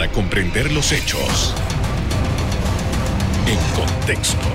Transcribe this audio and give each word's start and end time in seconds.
para 0.00 0.12
comprender 0.12 0.72
los 0.72 0.92
hechos 0.92 1.54
en 3.46 3.58
contexto. 3.76 4.46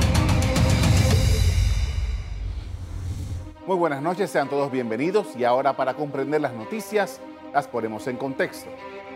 Muy 3.67 3.75
buenas 3.75 4.01
noches, 4.01 4.31
sean 4.31 4.49
todos 4.49 4.71
bienvenidos 4.71 5.35
y 5.35 5.43
ahora 5.43 5.77
para 5.77 5.93
comprender 5.93 6.41
las 6.41 6.51
noticias 6.51 7.21
las 7.53 7.67
ponemos 7.67 8.07
en 8.07 8.17
contexto. 8.17 8.71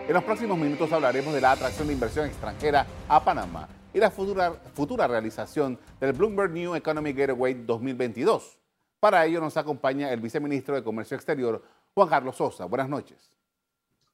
En 0.07 0.13
los 0.13 0.23
próximos 0.23 0.55
minutos 0.60 0.92
hablaremos 0.92 1.34
de 1.34 1.42
la 1.42 1.54
atracción 1.54 1.88
de 1.88 1.96
inversión 1.96 2.28
extranjera 2.28 2.86
a 3.07 3.23
Panamá 3.23 3.68
y 3.91 3.98
la 3.98 4.11
futura, 4.11 5.07
realización 5.07 5.80
del 6.00 6.14
Bloomberg 6.14 6.52
New 6.52 6.75
Economy 6.75 7.11
Gateway 7.11 7.55
2022. 7.55 8.59
Para 9.00 9.25
ello 9.25 9.41
nos 9.41 9.57
acompaña 9.57 10.14
el 10.14 10.20
viceministro 10.20 10.75
de 10.75 10.84
Comercio 10.84 11.18
Exterior, 11.18 11.64
Juan 11.96 12.07
Carlos 12.07 12.36
Sosa. 12.36 12.66
Buenas 12.66 12.88
noches. 12.88 13.39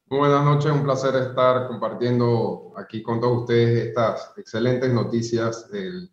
Muy 0.08 0.20
buenas 0.20 0.46
noches, 0.46 0.72
un 0.72 0.84
placer 0.84 1.16
estar 1.16 1.68
compartiendo 1.68 2.74
aquí 2.78 3.02
con 3.02 3.20
todos 3.20 3.40
ustedes 3.40 3.88
estas 3.88 4.34
excelentes 4.38 4.94
noticias 4.94 5.68
del 5.72 6.12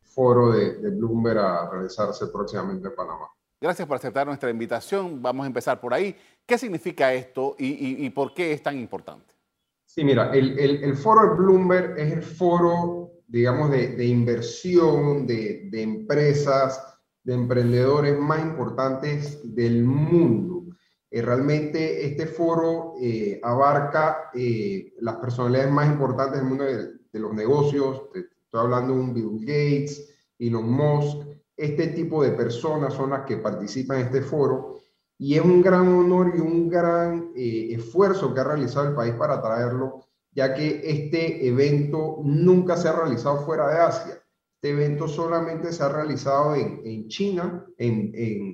foro 0.00 0.50
de, 0.50 0.90
Bloomberg 0.90 1.38
a 1.38 1.70
realizarse 1.70 2.28
próximamente 2.28 2.88
en 2.88 2.94
Panamá. 2.94 3.28
Gracias 3.60 3.86
por 3.86 3.98
aceptar 3.98 4.26
nuestra 4.26 4.48
invitación. 4.48 5.20
Vamos 5.20 5.44
a 5.44 5.46
empezar 5.46 5.78
por 5.78 5.92
ahí. 5.92 6.16
¿Qué 6.46 6.56
significa 6.56 7.12
esto 7.12 7.54
y, 7.58 8.08
por 8.10 8.32
qué 8.32 8.52
es 8.52 8.62
tan 8.62 8.78
importante? 8.78 9.34
Sí, 9.84 10.04
mira, 10.04 10.30
el, 10.32 10.96
foro 10.96 11.28
de 11.28 11.36
Bloomberg 11.36 11.98
es 11.98 12.12
el 12.14 12.22
foro, 12.22 13.10
digamos, 13.26 13.70
de, 13.70 14.06
inversión, 14.06 15.26
de, 15.26 15.68
empresas, 15.72 16.98
de 17.24 17.34
emprendedores 17.34 18.18
más 18.18 18.40
importantes 18.40 19.54
del 19.54 19.84
mundo. 19.84 20.57
Eh, 21.10 21.22
realmente 21.22 22.04
este 22.04 22.26
foro 22.26 22.94
eh, 23.00 23.40
abarca 23.42 24.30
eh, 24.34 24.92
las 25.00 25.16
personalidades 25.16 25.72
más 25.72 25.88
importantes 25.88 26.38
del 26.38 26.48
mundo 26.48 26.64
de, 26.64 26.98
los 27.18 27.34
negocios. 27.34 28.02
Estoy 28.14 28.60
hablando 28.60 28.94
de 28.94 29.12
Bill 29.12 29.40
Gates, 29.40 30.14
Elon 30.38 30.70
Musk, 30.70 31.26
este 31.56 31.88
tipo 31.88 32.22
de 32.22 32.30
personas 32.30 32.94
son 32.94 33.10
las 33.10 33.24
que 33.24 33.38
participan 33.38 33.98
en 33.98 34.06
este 34.06 34.22
foro 34.22 34.76
y 35.18 35.34
es 35.34 35.40
un 35.40 35.60
gran 35.60 35.88
honor 35.88 36.34
y 36.36 36.40
un 36.40 36.68
gran 36.68 37.32
esfuerzo 37.34 38.32
que 38.32 38.38
ha 38.38 38.44
realizado 38.44 38.90
el 38.90 38.94
país 38.94 39.14
para 39.14 39.42
traerlo, 39.42 40.04
ya 40.30 40.54
que 40.54 40.80
este 40.84 41.44
evento 41.48 42.18
nunca 42.22 42.76
se 42.76 42.86
ha 42.86 42.92
realizado 42.92 43.44
fuera 43.44 43.66
de 43.68 43.78
Asia. 43.80 44.22
Este 44.54 44.70
evento 44.70 45.08
solamente 45.08 45.72
se 45.72 45.82
ha 45.82 45.88
realizado 45.88 46.54
en, 46.54 46.82
en 46.84 47.08
China, 47.08 47.66
en, 47.76 48.12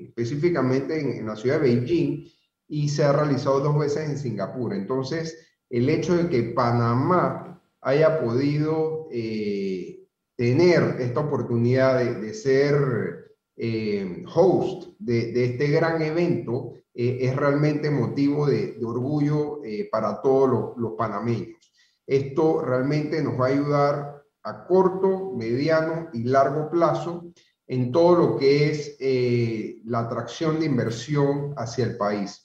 específicamente 0.09 0.98
en, 0.98 1.11
en, 1.19 1.27
la 1.27 1.36
ciudad 1.36 1.61
de 1.61 1.75
Beijing, 1.75 2.25
y 2.69 2.89
se 2.89 3.05
ha 3.05 3.12
realizado 3.12 3.61
dos 3.61 3.79
veces 3.79 4.09
en 4.09 4.19
Singapur. 4.19 4.75
Entonces, 4.75 5.39
el 5.70 5.89
hecho 5.89 6.17
de 6.17 6.29
que 6.29 6.43
Panamá 6.43 7.61
haya 7.84 8.20
podido 8.20 9.09
eh, 9.11 10.07
tener 10.37 10.97
esta 11.01 11.20
oportunidad 11.20 11.98
de, 11.98 12.35
ser 12.35 13.37
eh, 13.57 14.25
host 14.35 14.95
de, 14.98 15.45
este 15.45 15.69
gran 15.69 16.03
evento 16.03 16.73
eh, 16.95 17.19
es 17.20 17.37
realmente 17.37 17.91
motivo 17.91 18.47
de, 18.47 18.79
orgullo 18.83 19.61
para 19.91 20.20
todos 20.23 20.77
los, 20.77 20.92
panameños. 20.92 21.59
Esto 22.07 22.62
realmente 22.62 23.23
nos 23.23 23.39
va 23.41 23.47
a 23.47 23.51
ayudar 23.51 24.25
a 24.42 24.67
corto, 24.67 25.33
mediano 25.35 26.09
y 26.12 26.25
largo 26.25 26.70
plazo 26.70 27.33
en 27.67 27.92
todo 27.92 28.17
lo 28.17 28.37
que 28.37 28.70
es 28.70 28.97
la 29.85 30.01
atracción 30.01 30.61
de 30.61 30.67
inversión 30.67 31.55
hacia 31.57 31.85
el 31.85 31.97
país. 31.97 32.44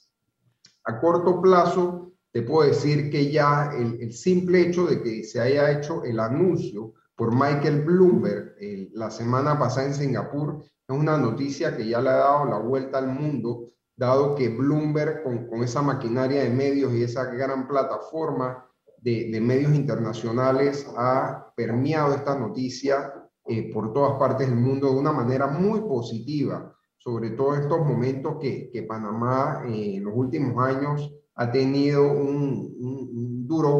A 0.89 0.99
corto 0.99 1.39
plazo, 1.39 2.13
te 2.31 2.41
puedo 2.41 2.67
decir 2.67 3.11
que 3.11 3.31
ya 3.31 3.69
el, 3.77 4.11
simple 4.11 4.61
hecho 4.61 4.87
de 4.87 5.03
que 5.03 5.23
se 5.23 5.39
haya 5.39 5.71
hecho 5.71 6.03
el 6.03 6.19
anuncio 6.19 6.95
por 7.15 7.31
Michael 7.31 7.83
Bloomberg 7.83 8.55
la 8.93 9.11
semana 9.11 9.59
pasada 9.59 9.85
en 9.85 9.93
Singapur. 9.93 10.63
Es 10.63 10.97
una 10.97 11.15
noticia 11.15 11.77
que 11.77 11.87
ya 11.87 12.01
le 12.01 12.09
ha 12.09 12.13
dado 12.13 12.45
la 12.45 12.57
vuelta 12.57 12.97
al 12.97 13.07
mundo, 13.07 13.69
dado 13.95 14.33
que 14.33 14.49
Bloomberg, 14.49 15.21
con, 15.21 15.61
esa 15.61 15.83
maquinaria 15.83 16.41
de 16.41 16.49
medios 16.49 16.91
y 16.93 17.03
esa 17.03 17.25
gran 17.25 17.67
plataforma 17.67 18.65
de, 18.97 19.39
medios 19.39 19.75
internacionales, 19.75 20.91
ha 20.97 21.53
permeado 21.55 22.15
esta 22.15 22.33
noticia 22.33 23.13
eh, 23.45 23.71
por 23.71 23.93
todas 23.93 24.17
partes 24.17 24.49
del 24.49 24.57
mundo 24.57 24.91
de 24.91 24.99
una 24.99 25.11
manera 25.11 25.45
muy 25.45 25.81
positiva, 25.81 26.75
sobre 26.99 27.31
todo 27.31 27.55
estos 27.55 27.79
momentos 27.79 28.37
que, 28.39 28.69
que 28.71 28.83
Panamá 28.83 29.63
eh, 29.65 29.95
en 29.95 30.03
los 30.03 30.13
últimos 30.15 30.63
años 30.63 31.11
ha 31.35 31.51
tenido 31.51 32.11
un 32.11 33.47
duro 33.49 33.71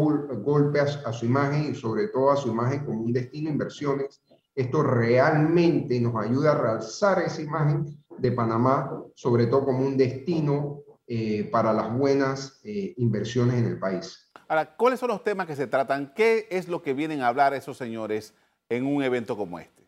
golpe 0.42 0.80
a, 0.80 1.14
su 1.14 1.26
imagen 1.26 1.72
y 1.72 1.76
sobre 1.76 2.08
todo 2.08 2.32
a 2.32 2.36
su 2.36 2.50
imagen 2.50 2.84
como 2.84 3.02
un 3.02 3.14
destino 3.14 3.46
de 3.46 3.54
inversiones. 3.54 4.22
Esto 4.56 4.82
realmente 4.82 6.02
nos 6.02 6.16
ayuda 6.16 6.52
a 6.52 6.58
realzar 6.58 7.22
esa 7.22 7.42
imagen 7.42 7.86
de 8.18 8.32
Panamá, 8.32 8.92
sobre 9.14 9.46
todo 9.46 9.66
como 9.66 9.86
un 9.86 9.96
destino 9.96 10.82
eh, 11.08 11.48
para 11.52 11.72
las 11.72 11.96
buenas 11.96 12.60
eh, 12.64 12.94
inversiones 12.98 13.56
en 13.56 13.66
el 13.66 13.80
país. 13.80 14.32
Ahora, 14.48 14.76
¿cuáles 14.76 15.00
son 15.00 15.10
los 15.10 15.24
temas 15.24 15.46
que 15.46 15.56
se 15.56 15.68
tratan? 15.68 16.14
¿Qué 16.16 16.48
es 16.50 16.68
lo 16.68 16.82
que 16.82 16.94
vienen 16.96 17.22
a 17.22 17.28
hablar 17.28 17.54
esos 17.54 17.78
señores 17.78 18.34
en 18.70 18.86
un 18.86 19.04
evento 19.04 19.38
como 19.38 19.60
este? 19.60 19.79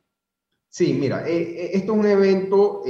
Sí, 0.74 0.94
mira, 0.94 1.28
eh, 1.28 1.72
esto 1.74 1.92
es 1.92 2.00
un 2.00 2.06
evento 2.06 2.82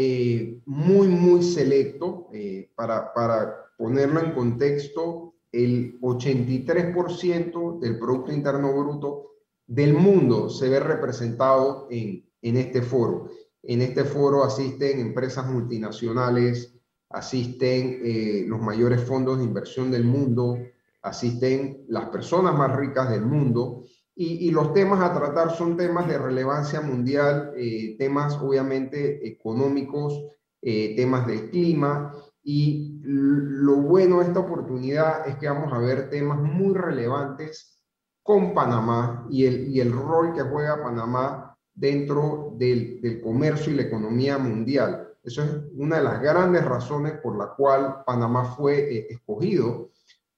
muy, 0.66 1.08
muy 1.08 1.42
selecto. 1.42 2.30
para, 2.76 3.12
para 3.12 3.56
ponerlo 3.76 4.20
en 4.22 4.34
contexto, 4.34 5.34
el 5.52 6.00
83% 6.00 7.80
del 7.80 7.98
Producto 7.98 8.32
Interno 8.32 8.72
Bruto 8.72 9.32
del 9.66 9.96
mundo 9.96 10.48
se 10.50 10.70
ve 10.70 10.80
representado 10.80 11.88
en, 11.90 12.24
en 12.44 12.58
este 12.58 12.84
foro. 12.84 13.32
En 13.64 13.82
este 13.82 14.04
foro 14.04 14.44
asisten 14.44 15.00
empresas 15.00 15.48
multinacionales, 15.48 16.76
asisten 17.10 18.02
eh, 18.04 18.46
los 18.48 18.62
mayores 18.62 19.02
fondos 19.04 19.40
de 19.40 19.46
inversión 19.46 19.90
del 19.90 20.06
mundo, 20.06 20.58
asisten 21.02 21.86
las 21.88 22.10
personas 22.10 22.56
más 22.56 22.76
ricas 22.76 23.10
del 23.10 23.24
mundo 23.24 23.84
y, 24.16 24.48
y 24.48 24.52
los 24.52 24.74
temas 24.74 25.02
a 25.02 25.14
tratar 25.14 25.52
son 25.52 25.78
temas 25.78 26.08
de 26.08 26.18
relevancia 26.18 26.82
mundial, 26.82 27.54
eh, 27.56 27.96
temas 27.98 28.38
obviamente 28.42 29.28
económicos, 29.28 30.22
eh, 30.62 30.96
temas 30.96 31.26
del 31.26 31.50
clima 31.50 32.14
y 32.44 33.00
lo 33.04 33.78
bueno 33.78 34.20
de 34.20 34.26
esta 34.26 34.40
oportunidad 34.40 35.28
es 35.28 35.38
que 35.38 35.48
vamos 35.50 35.72
a 35.74 35.80
ver 35.80 36.10
temas 36.10 36.40
muy 36.40 36.74
relevantes 36.74 37.80
con 38.24 38.54
Panamá 38.54 39.26
y 39.30 39.46
el, 39.46 39.68
y 39.70 39.80
el 39.80 39.92
rol 39.92 40.34
que 40.34 40.42
juega 40.42 40.84
Panamá 40.84 41.58
dentro 41.74 42.54
del, 42.58 43.02
del 43.02 43.22
comercio 43.22 43.74
y 43.74 43.78
la 43.78 43.84
economía 43.84 44.38
mundial. 44.38 45.08
Eso 45.24 45.44
es 45.44 45.52
una 45.76 45.98
de 45.98 46.04
las 46.04 46.22
grandes 46.22 46.66
razones 46.66 47.14
por 47.22 47.38
la 47.38 47.54
cual 47.56 48.04
Panamá 48.06 48.46
fue 48.56 48.80
eh, 48.80 49.08
escogido 49.10 49.90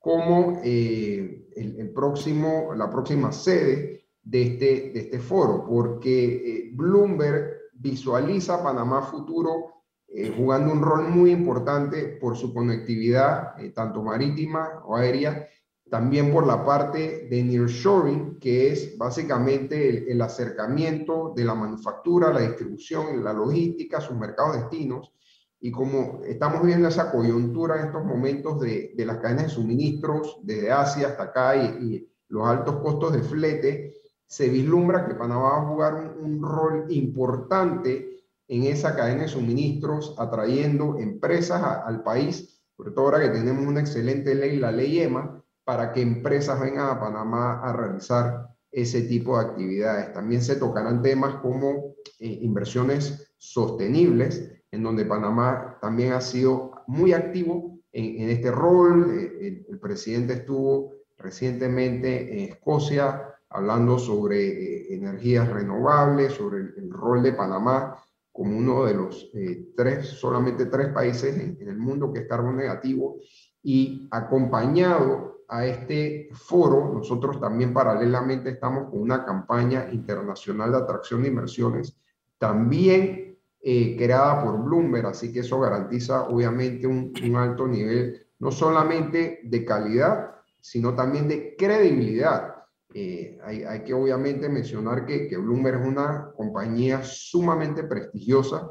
como 0.04 0.60
eh, 0.66 1.48
el, 1.56 1.80
el, 1.80 1.90
próximo, 1.94 2.74
la 2.76 2.90
próxima 2.90 3.32
sede 3.32 4.04
de 4.22 4.42
este, 4.42 4.66
de 4.92 5.00
este 5.00 5.20
foro, 5.20 5.66
porque 5.66 6.26
eh, 6.36 6.72
Bloomberg 6.74 7.54
visualiza 7.72 8.62
Panamá 8.62 9.04
futuro 9.04 9.84
eh, 10.10 10.34
jugando 10.36 10.74
un 10.74 10.82
rol 10.82 11.08
muy 11.08 11.32
importante 11.32 12.18
por 12.20 12.36
su 12.36 12.54
conectividad, 12.54 13.56
tanto 13.74 14.04
marítima 14.04 14.82
o 14.86 14.98
aérea, 14.98 15.48
también 15.90 16.34
por 16.34 16.46
la 16.46 16.66
parte 16.66 17.30
de 17.30 17.42
nearshoring, 17.42 18.40
que 18.40 18.74
es 18.74 18.98
básicamente 18.98 20.12
el, 20.12 20.22
acercamiento 20.22 21.32
de 21.34 21.46
la 21.46 21.56
manufactura, 21.56 22.34
la 22.34 22.42
distribución, 22.42 23.24
la 23.24 23.32
logística, 23.32 24.02
sus 24.02 24.18
mercados 24.18 24.58
destinos. 24.58 25.14
Y 25.64 25.72
como 25.72 26.20
estamos 26.26 26.62
viendo 26.66 26.90
esa 26.90 27.10
coyuntura 27.10 27.80
en 27.80 27.86
estos 27.86 28.04
momentos 28.04 28.60
de, 28.60 28.94
de 28.98 29.06
las 29.06 29.20
cadenas 29.20 29.44
de 29.44 29.50
suministros 29.50 30.40
desde 30.44 30.70
Asia 30.70 31.08
hasta 31.08 31.24
acá 31.24 31.56
y, 31.56 32.06
los 32.28 32.46
altos 32.46 32.82
costos 32.82 33.14
de 33.14 33.22
flete, 33.22 33.94
se 34.26 34.50
vislumbra 34.50 35.06
que 35.06 35.14
Panamá 35.14 35.44
va 35.44 35.62
a 35.62 35.68
jugar 35.68 35.94
un, 35.94 36.34
un 36.34 36.44
rol 36.44 36.86
importante 36.90 38.26
en 38.50 38.64
esa 38.64 38.94
cadena 38.94 39.22
de 39.22 39.28
suministros, 39.30 40.16
atrayendo 40.18 40.98
empresas 40.98 41.62
al 41.64 42.04
país, 42.04 42.62
sobre 42.76 42.92
todo 42.92 43.06
ahora 43.06 43.22
que 43.22 43.30
tenemos 43.30 43.66
una 43.66 43.80
excelente 43.80 44.36
ley, 44.36 44.58
la 44.58 44.72
ley 44.72 45.00
EMA, 45.00 45.42
para 45.64 45.94
que 45.94 46.02
empresas 46.02 46.60
vengan 46.60 46.90
a 46.90 47.00
Panamá 47.00 47.62
a 47.62 47.72
realizar 47.72 48.50
ese 48.70 49.04
tipo 49.04 49.38
de 49.38 49.46
actividades. 49.46 50.12
También 50.12 50.42
se 50.42 50.58
tocarán 50.58 51.02
temas 51.02 51.36
como 51.36 51.96
eh, 52.20 52.40
inversiones 52.42 53.34
sostenibles, 53.38 54.50
en 54.74 54.82
donde 54.82 55.06
Panamá 55.06 55.78
también 55.80 56.14
ha 56.14 56.22
sido 56.22 56.72
muy 56.88 57.14
activo 57.14 57.78
en, 57.92 58.28
este 58.28 58.50
rol. 58.50 59.08
Eh, 59.12 59.66
el, 59.70 59.80
presidente 59.80 60.34
estuvo 60.34 60.94
recientemente 61.20 62.34
en 62.34 62.50
Escocia 62.52 63.36
hablando 63.50 64.00
sobre 64.00 64.48
eh, 64.48 64.96
energías 64.96 65.48
renovables, 65.48 66.34
sobre 66.34 66.62
el 66.62 66.90
rol 66.90 67.22
de 67.22 67.34
Panamá 67.34 67.96
como 68.32 68.58
uno 68.58 68.86
de 68.86 68.96
los 68.96 69.30
eh, 69.36 69.74
tres, 69.78 70.08
solamente 70.08 70.66
tres 70.66 70.88
países 70.88 71.38
en, 71.38 71.70
el 71.70 71.78
mundo 71.78 72.12
que 72.12 72.22
es 72.22 72.28
carbono 72.28 72.58
negativo 72.58 73.20
y 73.62 74.08
acompañado 74.10 75.44
a 75.48 75.68
este 75.68 76.30
foro, 76.34 76.92
nosotros 76.92 77.40
también 77.40 77.76
paralelamente 77.76 78.50
estamos 78.50 78.90
con 78.90 79.00
una 79.02 79.24
campaña 79.24 79.88
internacional 79.92 80.72
de 80.72 80.78
atracción 80.80 81.22
de 81.22 81.28
inversiones, 81.28 81.96
también 82.40 83.33
eh, 83.66 83.96
creada 83.98 84.44
por 84.44 84.62
Bloomberg, 84.62 85.06
así 85.08 85.32
que 85.32 85.40
eso 85.40 85.58
garantiza 85.58 86.28
obviamente 86.28 86.86
un, 86.86 87.14
alto 87.38 87.66
nivel, 87.66 88.28
no 88.40 88.52
solamente 88.52 89.40
de 89.46 89.64
calidad, 89.64 90.36
sino 90.60 90.94
también 90.94 91.30
de 91.30 91.56
credibilidad. 91.58 92.56
Eh, 92.94 93.40
hay, 93.42 93.64
hay, 93.64 93.84
que 93.86 93.94
obviamente 93.94 94.50
mencionar 94.50 95.06
que, 95.06 95.30
que 95.30 95.38
Bloomberg 95.38 95.80
es 95.80 95.88
una 95.88 96.34
compañía 96.36 97.04
sumamente 97.04 97.86
prestigiosa, 97.86 98.70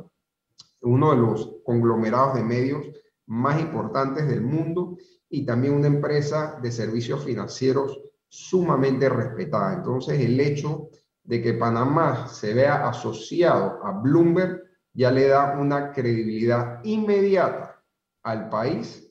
uno 0.82 1.12
de 1.12 1.16
los 1.16 1.56
conglomerados 1.64 2.34
de 2.34 2.44
medios 2.44 2.84
más 3.24 3.58
importantes 3.62 4.28
del 4.28 4.42
mundo 4.42 4.98
y 5.30 5.46
también 5.46 5.72
una 5.72 5.86
empresa 5.86 6.58
de 6.60 6.70
servicios 6.70 7.24
financieros 7.24 7.98
sumamente 8.28 9.08
respetada. 9.08 9.72
Entonces, 9.72 10.20
el 10.20 10.38
hecho 10.38 10.90
de 11.24 11.40
que 11.40 11.54
Panamá 11.54 12.28
se 12.28 12.52
vea 12.52 12.86
asociado 12.86 13.82
a 13.82 13.92
Bloomberg 13.92 14.71
ya 14.94 15.10
le 15.10 15.28
da 15.28 15.56
una 15.58 15.92
credibilidad 15.92 16.80
inmediata 16.84 17.82
al 18.22 18.48
país 18.48 19.08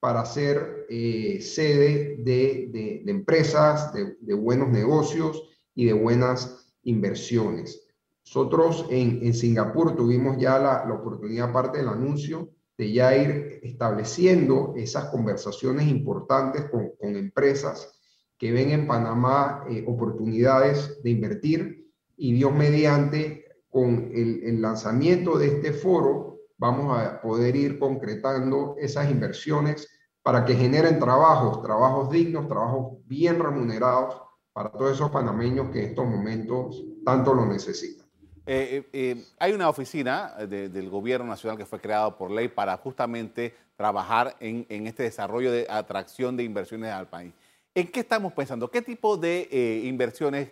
para 0.00 0.24
ser 0.24 0.86
eh, 0.88 1.40
sede 1.40 2.16
de, 2.18 3.02
empresas, 3.06 3.92
de, 3.92 4.34
buenos 4.34 4.70
negocios 4.70 5.42
y 5.74 5.84
de 5.86 5.92
buenas 5.92 6.74
inversiones. 6.82 7.86
Nosotros 8.24 8.86
en, 8.90 9.32
Singapur 9.34 9.94
tuvimos 9.96 10.38
ya 10.38 10.58
la, 10.58 10.92
oportunidad, 10.92 11.50
aparte 11.50 11.78
del 11.78 11.88
anuncio, 11.88 12.50
de 12.78 12.92
ya 12.92 13.14
ir 13.14 13.60
estableciendo 13.62 14.72
esas 14.76 15.06
conversaciones 15.06 15.86
importantes 15.86 16.70
con, 16.70 16.92
con 16.98 17.14
empresas 17.16 18.00
que 18.40 18.52
ven 18.52 18.70
en 18.70 18.86
Panamá 18.86 19.64
eh, 19.68 19.84
oportunidades 19.86 21.02
de 21.02 21.10
invertir 21.10 21.92
y 22.16 22.32
Dios 22.32 22.52
mediante, 22.54 23.39
con 23.70 24.10
el, 24.12 24.60
lanzamiento 24.60 25.38
de 25.38 25.46
este 25.46 25.72
foro, 25.72 26.40
vamos 26.58 26.98
a 26.98 27.20
poder 27.20 27.56
ir 27.56 27.78
concretando 27.78 28.74
esas 28.78 29.10
inversiones 29.10 29.88
para 30.22 30.44
que 30.44 30.54
generen 30.54 30.98
trabajos, 30.98 31.62
trabajos 31.62 32.10
dignos, 32.10 32.48
trabajos 32.48 32.98
bien 33.06 33.38
remunerados 33.38 34.20
para 34.52 34.70
todos 34.70 34.92
esos 34.92 35.10
panameños 35.10 35.70
que 35.70 35.84
en 35.84 35.88
estos 35.90 36.06
momentos 36.06 36.84
tanto 37.04 37.32
lo 37.32 37.46
necesitan. 37.46 38.06
Eh, 38.46 38.82
eh, 38.82 38.88
eh, 38.92 39.24
hay 39.38 39.52
una 39.52 39.68
oficina 39.68 40.34
del 40.48 40.90
gobierno 40.90 41.26
nacional 41.26 41.56
que 41.56 41.66
fue 41.66 41.80
creada 41.80 42.16
por 42.16 42.30
ley 42.30 42.48
para 42.48 42.76
justamente 42.78 43.54
trabajar 43.76 44.36
en, 44.40 44.66
este 44.86 45.04
desarrollo 45.04 45.52
de 45.52 45.66
atracción 45.70 46.36
de 46.36 46.42
inversiones 46.42 46.90
al 46.90 47.08
país. 47.08 47.32
¿En 47.74 47.86
qué 47.86 48.00
estamos 48.00 48.32
pensando? 48.32 48.68
¿Qué 48.68 48.82
tipo 48.82 49.16
de 49.16 49.82
inversiones 49.84 50.50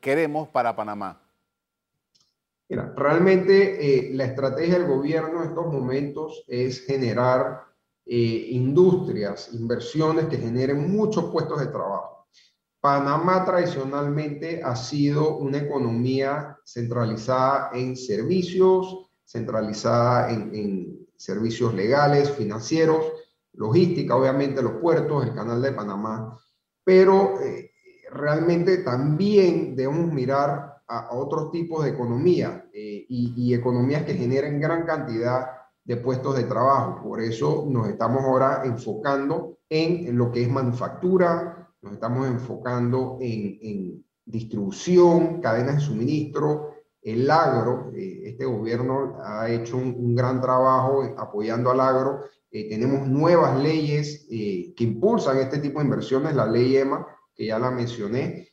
queremos 0.00 0.48
para 0.48 0.76
Panamá? 0.76 1.21
Mira, 2.72 2.90
realmente 2.96 4.08
la 4.14 4.24
estrategia 4.24 4.78
del 4.78 4.88
gobierno 4.88 5.42
en 5.42 5.50
estos 5.50 5.66
momentos 5.66 6.42
es 6.48 6.80
generar 6.86 7.66
industrias, 8.06 9.50
inversiones 9.52 10.24
que 10.28 10.38
generen 10.38 10.90
muchos 10.90 11.30
puestos 11.30 11.60
de 11.60 11.66
trabajo. 11.66 12.28
Panamá 12.80 13.44
tradicionalmente 13.44 14.62
ha 14.64 14.74
sido 14.74 15.36
una 15.36 15.58
economía 15.58 16.56
centralizada 16.64 17.72
en 17.74 17.94
servicios, 17.94 19.10
centralizada 19.22 20.30
en, 20.30 21.06
servicios 21.14 21.74
legales, 21.74 22.30
financieros, 22.30 23.04
logística, 23.52 24.16
obviamente 24.16 24.62
los 24.62 24.80
puertos, 24.80 25.26
el 25.26 25.34
canal 25.34 25.60
de 25.60 25.72
Panamá, 25.72 26.38
pero 26.82 27.38
eh, 27.38 27.70
realmente 28.10 28.78
también 28.78 29.76
debemos 29.76 30.10
mirar 30.10 30.71
a, 30.92 31.14
otros 31.14 31.50
tipos 31.50 31.84
de 31.84 31.90
economía 31.90 32.68
eh, 32.72 33.06
y, 33.08 33.54
economías 33.54 34.04
que 34.04 34.14
generen 34.14 34.60
gran 34.60 34.84
cantidad 34.84 35.46
de 35.84 35.96
puestos 35.96 36.36
de 36.36 36.44
trabajo. 36.44 37.02
Por 37.02 37.20
eso 37.20 37.66
nos 37.68 37.88
estamos 37.88 38.22
ahora 38.22 38.62
enfocando 38.64 39.58
en 39.68 40.16
lo 40.16 40.30
que 40.30 40.42
es 40.42 40.50
manufactura, 40.50 41.62
nos 41.80 41.94
estamos 41.94 42.26
enfocando 42.28 43.18
en, 43.20 44.04
distribución, 44.24 45.40
cadenas 45.40 45.76
de 45.76 45.80
suministro, 45.80 46.74
el 47.02 47.28
agro. 47.28 47.90
Eh, 47.94 48.22
este 48.26 48.44
gobierno 48.44 49.18
ha 49.24 49.50
hecho 49.50 49.76
un, 49.76 50.14
gran 50.14 50.40
trabajo 50.40 51.02
apoyando 51.16 51.70
al 51.70 51.80
agro. 51.80 52.20
Eh, 52.50 52.68
tenemos 52.68 53.08
nuevas 53.08 53.60
leyes 53.60 54.26
eh, 54.30 54.72
que 54.76 54.84
impulsan 54.84 55.38
este 55.38 55.58
tipo 55.58 55.80
de 55.80 55.86
inversiones, 55.86 56.36
la 56.36 56.46
ley 56.46 56.76
EMA, 56.76 57.04
que 57.34 57.46
ya 57.46 57.58
la 57.58 57.70
mencioné, 57.70 58.51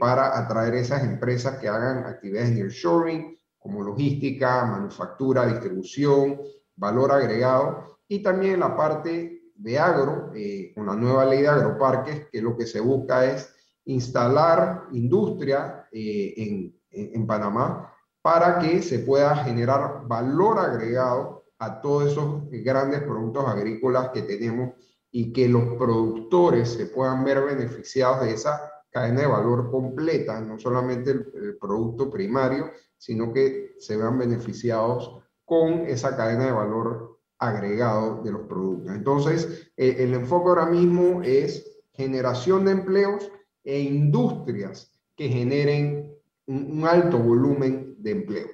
para 0.00 0.36
atraer 0.38 0.74
esas 0.74 1.04
empresas 1.04 1.58
que 1.58 1.68
hagan 1.68 2.04
actividades 2.04 2.50
nearshoring, 2.50 3.38
como 3.58 3.82
logística, 3.82 4.64
manufactura, 4.64 5.46
distribución, 5.46 6.40
valor 6.76 7.12
agregado, 7.12 7.98
y 8.08 8.22
también 8.22 8.60
la 8.60 8.76
parte 8.76 9.36
de 9.56 9.78
agro, 9.78 10.30
eh, 10.34 10.72
con 10.74 10.86
la 10.86 10.94
nueva 10.94 11.24
ley 11.24 11.42
de 11.42 11.48
agroparques, 11.48 12.28
que 12.30 12.42
lo 12.42 12.56
que 12.56 12.66
se 12.66 12.80
busca 12.80 13.24
es 13.24 13.52
instalar 13.86 14.84
industria 14.92 15.88
eh, 15.90 16.34
en, 16.36 17.26
Panamá 17.26 17.92
para 18.22 18.58
que 18.58 18.80
se 18.82 19.00
pueda 19.00 19.36
generar 19.36 20.06
valor 20.06 20.58
agregado 20.58 21.44
a 21.58 21.80
todos 21.82 22.12
esos 22.12 22.44
grandes 22.50 23.02
productos 23.02 23.46
agrícolas 23.46 24.10
que 24.10 24.22
tenemos 24.22 24.70
y 25.10 25.32
que 25.32 25.46
los 25.48 25.76
productores 25.76 26.70
se 26.70 26.86
puedan 26.86 27.22
ver 27.22 27.42
beneficiados 27.42 28.22
de 28.22 28.32
esa 28.32 28.72
cadena 28.96 29.20
de 29.20 29.26
valor 29.26 29.70
completa, 29.70 30.40
no 30.40 30.58
solamente 30.58 31.10
el 31.10 31.58
producto 31.60 32.08
primario, 32.08 32.70
sino 32.96 33.30
que 33.30 33.74
se 33.78 33.94
vean 33.94 34.18
beneficiados 34.18 35.22
con 35.44 35.86
esa 35.86 36.16
cadena 36.16 36.46
de 36.46 36.52
valor 36.52 37.18
agregado 37.38 38.22
de 38.22 38.32
los 38.32 38.46
productos. 38.48 38.94
Entonces, 38.94 39.70
eh, 39.76 39.96
el 39.98 40.14
enfoque 40.14 40.48
ahora 40.48 40.64
mismo 40.64 41.22
es 41.22 41.78
generación 41.92 42.64
de 42.64 42.72
empleos 42.72 43.30
e 43.64 43.80
industrias 43.80 44.90
que 45.14 45.28
generen 45.28 46.14
un, 46.46 46.86
alto 46.86 47.18
volumen 47.18 47.96
de 47.98 48.12
empleo. 48.12 48.46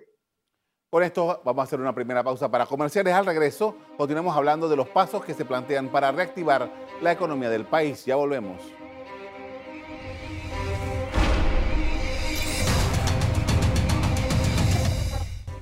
Con 0.90 1.04
esto 1.04 1.40
vamos 1.44 1.62
a 1.62 1.64
hacer 1.64 1.80
una 1.80 1.94
primera 1.94 2.24
pausa 2.24 2.50
para 2.50 2.66
comerciales. 2.66 3.14
Al 3.14 3.26
regreso 3.26 3.76
continuamos 3.96 4.36
hablando 4.36 4.68
de 4.68 4.74
los 4.74 4.88
pasos 4.88 5.24
que 5.24 5.34
se 5.34 5.44
plantean 5.44 5.88
para 5.88 6.10
reactivar 6.10 6.68
la 7.00 7.12
economía 7.12 7.48
del 7.48 7.64
país. 7.64 8.04
Ya 8.04 8.16
volvemos. 8.16 8.81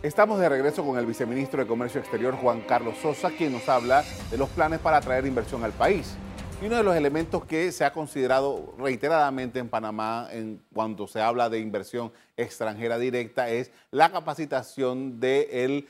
Estamos 0.02 0.40
de 0.40 0.49
regreso 0.49 0.83
con 0.83 0.99
el 0.99 1.04
viceministro 1.04 1.61
de 1.61 1.69
Comercio 1.69 2.00
Exterior, 2.00 2.35
Juan 2.35 2.62
Carlos 2.62 2.97
Sosa, 3.02 3.30
quien 3.37 3.52
nos 3.52 3.69
habla 3.69 4.02
de 4.30 4.38
los 4.38 4.49
planes 4.49 4.78
para 4.78 4.97
atraer 4.97 5.26
inversión 5.26 5.62
al 5.62 5.73
país. 5.73 6.16
Y 6.62 6.69
uno 6.69 6.76
de 6.76 6.83
los 6.83 6.97
elementos 6.97 7.45
que 7.45 7.71
se 7.71 7.85
ha 7.85 7.92
considerado 7.92 8.75
reiteradamente 8.78 9.59
en 9.59 9.69
Panamá 9.69 10.26
en 10.33 10.62
cuanto 10.73 11.07
se 11.07 11.21
habla 11.21 11.50
de 11.50 11.59
inversión 11.59 12.12
extranjera 12.38 12.99
directa 12.99 13.50
es 13.50 13.73
la 13.90 14.11
capacitación 14.11 15.21
del 15.21 15.87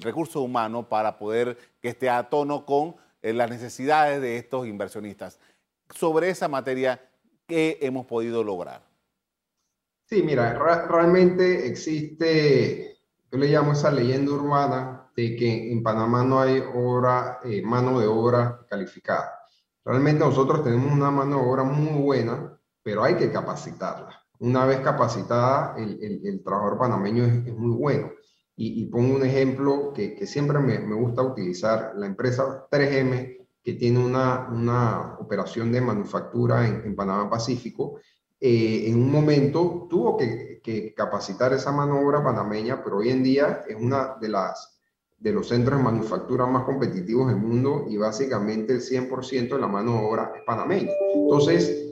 recurso 0.00 0.40
humano 0.40 0.88
para 0.88 1.18
poder 1.18 1.58
que 1.82 1.90
esté 1.90 2.08
a 2.08 2.30
tono 2.30 2.64
con 2.64 2.96
eh, 3.20 3.34
las 3.34 3.50
necesidades 3.50 4.22
de 4.22 4.38
estos 4.38 4.66
inversionistas. 4.66 5.38
Sobre 5.94 6.30
esa 6.30 6.48
materia, 6.48 6.98
¿qué 7.46 7.76
hemos 7.82 8.06
podido 8.06 8.42
lograr? 8.42 8.80
Sí, 10.06 10.22
mira, 10.22 10.54
realmente 10.88 11.66
existe 11.66 12.90
yo 13.30 13.38
le 13.38 13.48
llamo 13.48 13.72
esa 13.72 13.90
leyenda 13.90 14.32
urbana 14.32 15.10
de 15.14 15.36
que 15.36 15.72
en 15.72 15.82
Panamá 15.82 16.24
no 16.24 16.40
hay 16.40 16.62
obra, 16.74 17.40
eh, 17.44 17.62
mano 17.62 18.00
de 18.00 18.06
obra 18.06 18.66
calificada. 18.68 19.40
Realmente 19.84 20.24
nosotros 20.24 20.64
tenemos 20.64 20.92
una 20.92 21.10
mano 21.10 21.36
de 21.36 21.42
obra 21.42 21.64
muy 21.64 22.02
buena, 22.02 22.58
pero 22.82 23.04
hay 23.04 23.14
que 23.14 23.30
capacitarla. 23.30 24.20
Una 24.40 24.64
vez 24.64 24.80
capacitada, 24.80 25.74
el, 25.76 26.20
el, 26.24 26.42
trabajador 26.42 26.78
panameño 26.78 27.24
es, 27.24 27.54
muy 27.54 27.76
bueno. 27.76 28.10
Y, 28.56 28.86
pongo 28.86 29.16
un 29.16 29.24
ejemplo 29.24 29.92
que, 29.94 30.14
que 30.14 30.26
siempre 30.26 30.58
me, 30.58 30.78
me, 30.80 30.94
gusta 30.94 31.22
utilizar, 31.22 31.92
la 31.96 32.06
empresa 32.06 32.66
3M, 32.70 33.46
que 33.62 33.74
tiene 33.74 34.04
una, 34.04 34.48
una 34.50 35.16
operación 35.18 35.72
de 35.72 35.80
manufactura 35.80 36.66
en, 36.66 36.82
en 36.84 36.96
Panamá 36.96 37.30
Pacífico, 37.30 38.00
eh, 38.40 38.84
en 38.86 38.96
un 38.96 39.10
momento 39.10 39.86
tuvo 39.88 40.16
que, 40.16 40.50
capacitar 40.96 41.52
esa 41.52 41.72
manobra 41.72 42.22
panameña, 42.22 42.84
pero 42.84 42.98
hoy 42.98 43.08
en 43.10 43.24
día 43.24 43.62
es 43.66 43.76
una 43.76 44.16
de 44.20 44.28
las 44.28 44.76
de 45.18 45.32
los 45.32 45.48
centros 45.48 45.78
de 45.78 45.84
manufactura 45.84 46.46
más 46.46 46.64
competitivos 46.64 47.28
del 47.28 47.36
mundo 47.36 47.86
y 47.88 47.96
básicamente 47.96 48.74
el 48.74 48.80
100% 48.80 49.48
de 49.54 49.58
la 49.58 49.66
mano 49.66 49.92
de 49.92 50.06
obra 50.06 50.32
es 50.34 50.42
panameña. 50.46 50.92
Entonces, 51.14 51.88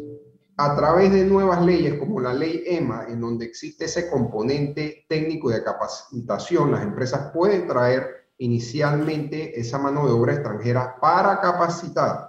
a 0.56 0.76
través 0.76 1.12
de 1.12 1.24
nuevas 1.24 1.62
leyes 1.62 1.98
como 1.98 2.20
la 2.20 2.32
ley 2.32 2.62
EMA, 2.66 3.06
en 3.08 3.20
donde 3.20 3.44
existe 3.44 3.84
ese 3.84 4.08
componente 4.08 5.04
técnico 5.08 5.50
de 5.50 5.62
capacitación, 5.62 6.70
las 6.70 6.82
empresas 6.82 7.30
pueden 7.32 7.66
traer 7.66 8.28
inicialmente 8.38 9.58
esa 9.60 9.78
mano 9.78 10.06
de 10.06 10.12
obra 10.12 10.34
extranjera 10.34 10.96
para 11.00 11.40
capacitar 11.40 12.28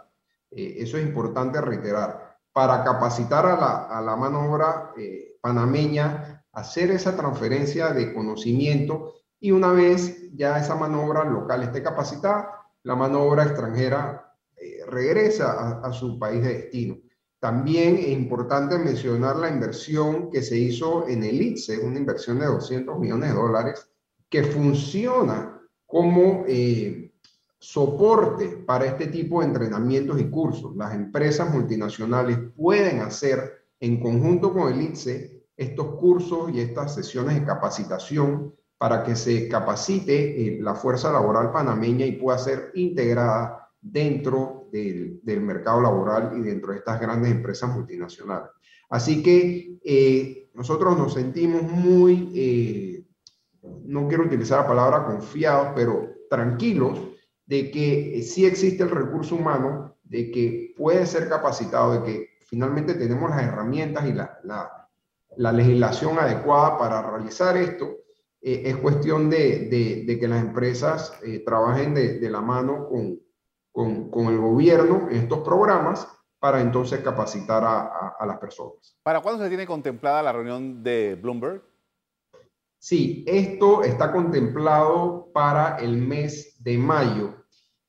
eh, 0.51 0.75
eso 0.77 0.97
es 0.97 1.05
importante 1.05 1.61
reiterar, 1.61 2.28
para 2.59 2.83
capacitar 2.83 3.45
a 3.45 3.55
la, 3.55 3.85
a 3.85 4.01
la 4.01 4.17
mano 4.17 4.59
eh, 4.97 5.37
panameña, 5.39 6.43
hacer 6.51 6.91
esa 6.91 7.15
transferencia 7.15 7.93
de 7.93 8.13
conocimiento 8.13 9.13
y 9.39 9.51
una 9.51 9.71
vez 9.71 10.29
ya 10.35 10.59
esa 10.59 10.75
mano 10.75 11.05
obra 11.05 11.23
local 11.23 11.63
esté 11.63 11.81
capacitada, 11.81 12.51
la 12.83 12.97
mano 12.97 13.21
obra 13.21 13.43
extranjera 13.43 14.35
eh, 14.57 14.79
regresa 14.89 15.79
a, 15.81 15.93
su 15.93 16.19
país 16.19 16.43
de 16.43 16.53
destino. 16.53 16.97
También 17.39 17.95
es 17.95 18.09
importante 18.09 18.77
mencionar 18.77 19.37
la 19.37 19.47
inversión 19.47 20.29
que 20.29 20.41
se 20.41 20.57
hizo 20.57 21.07
en 21.07 21.23
el 21.23 21.41
ITSE, 21.41 21.79
una 21.79 21.97
inversión 21.97 22.39
de 22.39 22.47
200 22.47 22.99
millones 22.99 23.29
de 23.29 23.35
dólares, 23.35 23.89
que 24.29 24.43
funciona 24.43 25.61
como 25.85 26.43
eh, 26.45 27.08
soporte 27.59 28.47
para 28.65 28.85
este 28.85 29.07
tipo 29.07 29.41
de 29.41 29.47
entrenamientos 29.47 30.19
y 30.19 30.29
cursos. 30.29 30.75
Las 30.75 30.93
empresas 30.93 31.53
multinacionales 31.53 32.39
pueden 32.55 33.01
hacer 33.01 33.65
en 33.79 33.99
conjunto 33.99 34.53
con 34.53 34.71
el 34.73 34.81
ITSE 34.81 35.43
estos 35.57 35.95
cursos 35.95 36.51
y 36.53 36.61
estas 36.61 36.95
sesiones 36.95 37.35
de 37.35 37.45
capacitación 37.45 38.55
para 38.77 39.03
que 39.03 39.15
se 39.17 39.49
capacite 39.49 40.55
eh, 40.55 40.59
la 40.61 40.73
fuerza 40.73 41.11
laboral 41.11 41.51
panameña 41.51 42.05
y 42.05 42.13
pueda 42.13 42.37
ser 42.37 42.71
integrada 42.75 43.69
dentro 43.81 44.69
del, 44.71 45.19
mercado 45.41 45.81
laboral 45.81 46.31
y 46.37 46.41
dentro 46.41 46.71
de 46.71 46.79
estas 46.79 46.99
grandes 47.01 47.31
empresas 47.31 47.75
multinacionales. 47.75 48.51
Así 48.89 49.21
que 49.21 49.79
eh, 49.83 50.49
nosotros 50.53 50.97
nos 50.97 51.13
sentimos 51.13 51.63
muy, 51.63 52.31
eh, 52.33 53.05
no 53.83 54.07
quiero 54.07 54.23
utilizar 54.23 54.61
la 54.61 54.67
palabra 54.67 55.05
confiados, 55.05 55.73
pero 55.75 56.07
tranquilos 56.29 56.99
de 57.49 57.71
que 57.71 58.21
sí 58.21 58.45
existe 58.45 58.83
el 58.83 58.91
recurso 58.91 59.35
humano, 59.35 59.95
de 60.03 60.29
que 60.29 60.73
puede 60.77 61.05
ser 61.07 61.27
capacitado, 61.27 61.93
de 61.93 62.03
que 62.03 62.29
finalmente 62.45 62.93
tenemos 62.93 63.29
las 63.31 63.41
herramientas 63.41 64.05
y 64.05 64.13
la, 64.13 64.39
la 65.35 65.51
legislación 65.51 66.19
adecuada 66.19 66.77
para 66.77 67.01
realizar 67.01 67.57
esto 67.57 67.99
eh, 68.41 68.63
es 68.65 68.77
cuestión 68.77 69.29
de, 69.29 70.05
de, 70.05 70.19
que 70.19 70.27
las 70.27 70.41
empresas 70.41 71.13
eh, 71.23 71.39
trabajen 71.39 71.93
de, 71.93 72.29
la 72.29 72.41
mano 72.41 72.87
con, 72.87 73.19
con, 73.71 74.09
con, 74.09 74.27
el 74.27 74.37
gobierno 74.37 75.07
en 75.09 75.17
estos 75.17 75.39
programas 75.39 76.07
para 76.39 76.61
entonces 76.61 77.01
capacitar 77.01 77.63
a, 77.63 78.15
a, 78.17 78.25
las 78.25 78.37
personas. 78.37 78.97
¿Para 79.03 79.21
cuándo 79.21 79.43
se 79.43 79.49
tiene 79.49 79.65
contemplada 79.65 80.23
la 80.23 80.31
reunión 80.31 80.81
de 80.83 81.17
Bloomberg? 81.21 81.61
Sí, 82.77 83.25
esto 83.27 83.83
está 83.83 84.11
contemplado 84.13 85.29
para 85.33 85.77
el 85.77 85.97
mes 85.97 86.55
de 86.63 86.77
mayo. 86.77 87.38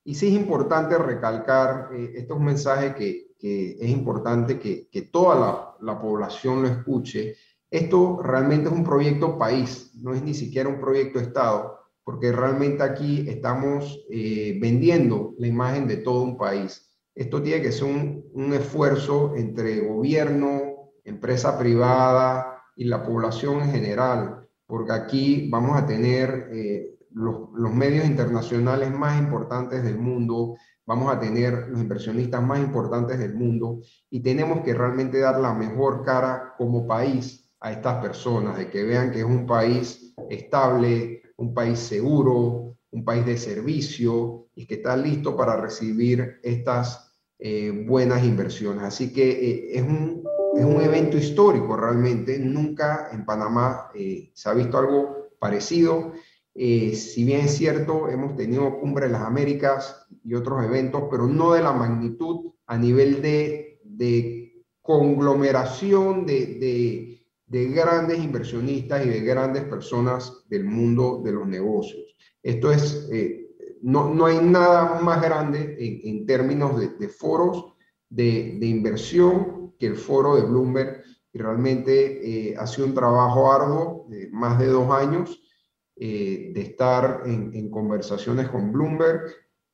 Y 0.04 0.14
sí 0.14 0.28
es 0.28 0.35
importante 0.35 0.97
recalcar, 0.99 1.90
eh, 1.92 2.12
esto 2.16 2.35
es 2.35 2.40
un 2.40 2.47
mensaje 2.47 2.95
que, 2.95 3.30
es 3.42 3.88
importante 3.88 4.59
que, 4.59 4.88
toda 5.11 5.35
la, 5.35 5.76
la 5.80 5.99
población 5.99 6.62
lo 6.62 6.69
escuche, 6.69 7.37
esto 7.71 8.21
realmente 8.23 8.69
es 8.69 8.75
un 8.75 8.85
proyecto 8.85 9.38
país, 9.38 9.92
no 9.95 10.12
es 10.12 10.23
ni 10.23 10.35
siquiera 10.35 10.69
un 10.69 10.80
proyecto 10.80 11.21
Estado, 11.21 11.80
porque 12.04 12.33
realmente 12.33 12.83
aquí 12.83 13.28
estamos 13.28 14.04
eh, 14.11 14.59
vendiendo 14.61 15.35
la 15.38 15.47
imagen 15.47 15.87
de 15.87 15.99
todo 15.99 16.23
un 16.23 16.37
país. 16.37 16.90
Esto 17.14 17.40
tiene 17.40 17.62
que 17.62 17.71
ser 17.71 17.87
un, 17.87 18.52
esfuerzo 18.52 19.35
entre 19.37 19.87
gobierno, 19.87 20.90
empresa 21.04 21.57
privada 21.57 22.61
y 22.75 22.85
la 22.85 23.04
población 23.04 23.61
en 23.62 23.71
general, 23.71 24.49
porque 24.66 24.92
aquí 24.92 25.49
vamos 25.49 25.80
a 25.80 25.87
tener 25.87 26.49
eh, 26.52 26.97
los, 27.12 27.75
medios 27.75 28.07
internacionales 28.07 28.90
más 28.90 29.19
importantes 29.19 29.83
del 29.83 29.99
mundo, 29.99 30.57
vamos 30.87 31.12
a 31.12 31.21
tener 31.21 31.69
los 31.69 31.81
inversionistas 31.81 32.43
más 32.43 32.61
importantes 32.61 33.19
del 33.19 33.35
mundo 33.35 33.81
y 34.11 34.21
tenemos 34.21 34.61
que 34.62 34.75
realmente 34.75 35.19
dar 35.21 35.40
la 35.40 35.55
mejor 35.55 36.05
cara 36.05 36.55
como 36.57 36.87
país 36.87 37.49
a 37.61 37.73
estas 37.73 38.02
personas, 38.02 38.57
de 38.57 38.71
que 38.71 38.85
vean 38.85 39.11
que 39.11 39.21
es 39.21 39.25
un 39.25 39.47
país 39.47 40.14
estable, 40.31 41.23
un 41.37 41.52
país 41.55 41.79
seguro, 41.79 42.76
un 42.90 43.05
país 43.05 43.25
de 43.26 43.37
servicio 43.37 44.49
y 44.55 44.67
que 44.67 44.76
está 44.76 44.97
listo 44.97 45.37
para 45.37 45.57
recibir 45.57 46.40
estas 46.43 47.11
eh, 47.38 47.85
buenas 47.87 48.25
inversiones. 48.25 48.85
Así 48.85 49.12
que 49.12 49.31
eh, 49.31 49.79
es, 49.79 49.83
un, 49.83 50.23
es, 50.57 50.64
un, 50.64 50.81
evento 50.81 51.17
histórico 51.17 51.76
realmente. 51.76 52.38
Nunca 52.38 53.09
en 53.12 53.25
Panamá 53.25 53.90
eh, 53.95 54.31
se 54.35 54.49
ha 54.49 54.55
visto 54.55 54.79
algo 54.79 55.31
parecido. 55.38 56.12
Si 56.54 57.25
bien 57.25 57.40
es 57.40 57.57
cierto, 57.57 58.09
hemos 58.09 58.37
tenido 58.37 58.78
Cumbre 58.80 59.07
de 59.07 59.12
las 59.12 59.23
Américas 59.23 60.07
y 60.25 60.35
otros 60.35 60.64
eventos, 60.64 61.04
pero 61.11 61.26
no 61.26 61.52
de 61.52 61.62
la 61.62 61.73
magnitud 61.73 62.52
a 62.66 62.76
nivel 62.76 63.23
de, 63.23 63.80
de 63.85 64.64
conglomeración, 64.83 66.26
de, 66.26 66.47
de 66.59 67.11
de 67.50 67.66
grandes 67.66 68.23
inversionistas 68.23 69.04
y 69.04 69.09
de 69.09 69.21
grandes 69.23 69.64
personas 69.64 70.45
del 70.49 70.64
mundo 70.64 71.21
de 71.25 71.33
los 71.33 71.49
negocios. 71.49 72.16
Esto 72.45 72.71
es, 72.71 73.09
eh, 73.11 73.50
no, 73.83 74.14
no, 74.14 74.26
hay 74.26 74.38
nada 74.38 75.00
más 75.00 75.21
grande 75.21 75.76
en, 76.04 76.26
términos 76.26 76.78
de, 76.78 77.09
foros 77.09 77.75
de, 78.09 78.57
de, 78.61 78.66
inversión 78.66 79.75
que 79.80 79.87
el 79.87 79.97
foro 79.97 80.37
de 80.37 80.42
Bloomberg 80.42 81.02
y 81.33 81.38
realmente 81.38 82.50
eh, 82.50 82.57
ha 82.57 82.69
sido 82.69 82.87
un 82.87 82.95
trabajo 82.95 83.50
arduo 83.50 84.07
de 84.09 84.28
más 84.30 84.57
de 84.61 84.66
dos 84.66 84.88
años 84.92 85.39
eh, 86.02 86.50
de 86.54 86.62
estar 86.62 87.25
en, 87.26 87.50
en, 87.54 87.71
conversaciones 87.71 88.49
con 88.49 88.73
Bloomberg, 88.73 89.21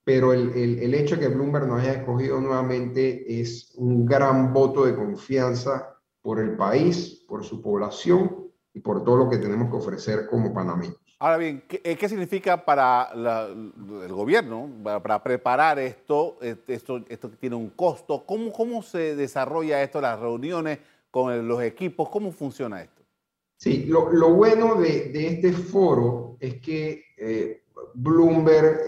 pero 0.02 0.32
el, 0.32 0.50
el, 0.54 0.80
el 0.80 0.94
hecho 0.94 1.14
de 1.14 1.22
que 1.22 1.28
Bloomberg 1.28 1.68
nos 1.68 1.80
haya 1.80 1.92
escogido 1.92 2.40
nuevamente 2.40 3.40
es 3.40 3.72
un 3.76 4.04
gran 4.04 4.52
voto 4.52 4.84
de 4.84 4.96
confianza 4.96 5.96
por 6.20 6.40
el 6.40 6.56
país, 6.56 7.24
por 7.28 7.44
su 7.44 7.62
población 7.62 8.50
y 8.74 8.80
por 8.80 9.04
todo 9.04 9.16
lo 9.18 9.30
que 9.30 9.38
tenemos 9.38 9.70
que 9.70 9.76
ofrecer 9.76 10.26
como 10.26 10.52
panameños. 10.52 10.96
Ahora 11.20 11.36
bien, 11.36 11.62
¿qué, 11.68 11.80
eh, 11.84 12.08
significa 12.08 12.64
para 12.64 13.10
el 13.14 14.12
gobierno, 14.12 14.68
para, 14.82 15.22
preparar 15.22 15.78
esto, 15.78 16.38
esto? 16.40 17.04
Esto 17.08 17.30
tiene 17.30 17.54
un 17.54 17.70
costo. 17.70 18.24
¿Cómo, 18.26 18.52
¿Cómo 18.52 18.82
se 18.82 19.14
desarrolla 19.14 19.80
esto, 19.80 20.00
las 20.00 20.18
reuniones 20.18 20.80
con 21.12 21.46
los 21.46 21.62
equipos? 21.62 22.08
¿Cómo 22.08 22.32
funciona 22.32 22.82
esto? 22.82 22.95
Sí, 23.56 23.86
lo, 23.86 24.12
lo 24.12 24.34
bueno 24.34 24.74
de, 24.74 25.10
de, 25.12 25.28
este 25.28 25.52
foro 25.52 26.36
es 26.40 26.60
que 26.60 27.02
eh, 27.16 27.62
Bloomberg, 27.94 28.80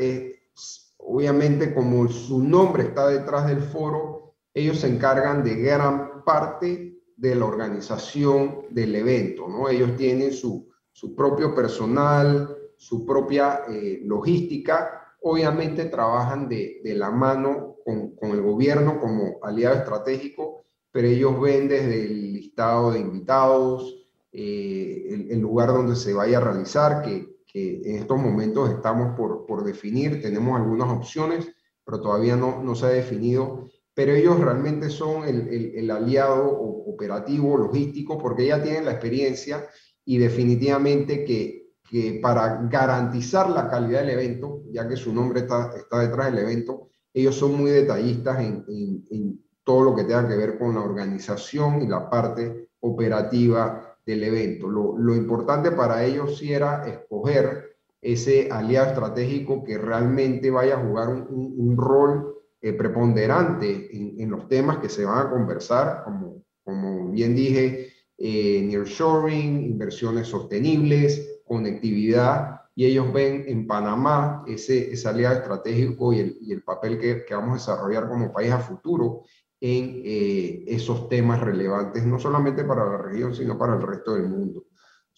obviamente 0.98 1.74
como 1.74 2.08
su 2.08 2.42
nombre 2.42 2.84
está 2.84 3.08
detrás 3.08 3.46
del 3.46 3.62
foro, 3.62 4.34
ellos 4.52 4.80
se 4.80 4.88
encargan 4.88 5.42
de 5.42 5.56
gran 5.56 6.24
parte 6.24 6.98
de 7.16 7.34
la 7.34 7.46
organización 7.46 8.66
del 8.70 8.94
evento, 8.94 9.48
¿no? 9.48 9.68
Ellos 9.68 9.96
tienen 9.96 10.32
su, 10.32 10.68
su 10.92 11.14
propio 11.14 11.54
personal, 11.54 12.56
su 12.76 13.04
propia 13.04 13.62
eh, 13.68 14.00
logística, 14.04 15.14
obviamente 15.22 15.86
trabajan 15.86 16.48
de, 16.48 16.80
de 16.84 16.94
la 16.94 17.10
mano 17.10 17.76
con, 17.84 18.14
con, 18.14 18.30
el 18.30 18.42
gobierno 18.42 19.00
como 19.00 19.38
aliado 19.42 19.76
estratégico, 19.76 20.64
pero 20.92 21.08
ellos 21.08 21.40
ven 21.40 21.68
desde 21.68 22.06
el 22.06 22.32
listado 22.34 22.92
de 22.92 23.00
invitados, 23.00 23.97
eh, 24.40 25.26
el, 25.30 25.40
lugar 25.40 25.70
donde 25.70 25.96
se 25.96 26.14
vaya 26.14 26.38
a 26.38 26.40
realizar, 26.40 27.02
que, 27.02 27.38
que 27.44 27.80
en 27.84 27.96
estos 27.96 28.20
momentos 28.20 28.70
estamos 28.70 29.16
por, 29.16 29.44
por, 29.46 29.64
definir, 29.64 30.22
tenemos 30.22 30.60
algunas 30.60 30.88
opciones, 30.90 31.48
pero 31.84 32.00
todavía 32.00 32.36
no, 32.36 32.62
no 32.62 32.76
se 32.76 32.86
ha 32.86 32.90
definido. 32.90 33.64
Pero 33.94 34.12
ellos 34.12 34.38
realmente 34.38 34.90
son 34.90 35.24
el, 35.24 35.48
el, 35.74 35.90
aliado 35.90 36.48
operativo, 36.52 37.56
logístico, 37.56 38.16
porque 38.16 38.46
ya 38.46 38.62
tienen 38.62 38.84
la 38.84 38.92
experiencia 38.92 39.66
y 40.04 40.18
definitivamente 40.18 41.24
que, 41.24 41.72
que, 41.90 42.20
para 42.22 42.62
garantizar 42.70 43.50
la 43.50 43.68
calidad 43.68 44.02
del 44.02 44.10
evento, 44.10 44.62
ya 44.70 44.86
que 44.86 44.94
su 44.94 45.12
nombre 45.12 45.40
está, 45.40 45.72
está 45.76 45.98
detrás 45.98 46.30
del 46.30 46.44
evento, 46.44 46.90
ellos 47.12 47.34
son 47.34 47.56
muy 47.56 47.72
detallistas 47.72 48.38
en, 48.38 48.64
en, 48.68 49.44
todo 49.64 49.82
lo 49.82 49.96
que 49.96 50.04
tenga 50.04 50.28
que 50.28 50.36
ver 50.36 50.58
con 50.58 50.76
la 50.76 50.80
organización 50.80 51.82
y 51.82 51.88
la 51.88 52.08
parte 52.08 52.70
operativa 52.80 53.87
del 54.08 54.24
evento. 54.24 54.68
Lo, 54.68 54.96
lo 54.96 55.14
importante 55.14 55.70
para 55.70 56.02
ellos 56.02 56.38
sí 56.38 56.50
era 56.50 56.88
escoger 56.88 57.76
ese 58.00 58.48
aliado 58.50 58.86
estratégico 58.88 59.62
que 59.62 59.76
realmente 59.76 60.50
vaya 60.50 60.76
a 60.76 60.82
jugar 60.82 61.08
un, 61.10 61.76
rol 61.76 62.34
eh, 62.62 62.72
preponderante 62.72 63.90
en, 63.94 64.30
los 64.30 64.48
temas 64.48 64.78
que 64.78 64.88
se 64.88 65.04
van 65.04 65.26
a 65.26 65.30
conversar, 65.30 66.04
como, 66.04 66.42
como 66.64 67.10
bien 67.10 67.36
dije, 67.36 67.88
eh, 68.16 68.62
nearshoring, 68.64 69.62
inversiones 69.62 70.28
sostenibles, 70.28 71.42
conectividad, 71.44 72.62
y 72.74 72.86
ellos 72.86 73.12
ven 73.12 73.44
en 73.46 73.66
Panamá 73.66 74.42
ese, 74.46 74.90
ese 74.90 75.08
aliado 75.08 75.36
estratégico 75.36 76.14
y 76.14 76.20
el, 76.20 76.38
y 76.40 76.52
el 76.52 76.62
papel 76.62 76.98
que, 76.98 77.24
que, 77.26 77.34
vamos 77.34 77.68
a 77.68 77.72
desarrollar 77.72 78.08
como 78.08 78.32
país 78.32 78.52
a 78.52 78.58
futuro 78.58 79.24
en 79.60 80.02
eh, 80.04 80.64
esos 80.68 81.08
temas 81.08 81.40
relevantes, 81.40 82.04
no 82.04 82.18
solamente 82.18 82.64
para 82.64 82.84
la 82.84 82.98
región, 82.98 83.34
sino 83.34 83.58
para 83.58 83.74
el 83.74 83.82
resto 83.82 84.14
del 84.14 84.28
mundo. 84.28 84.66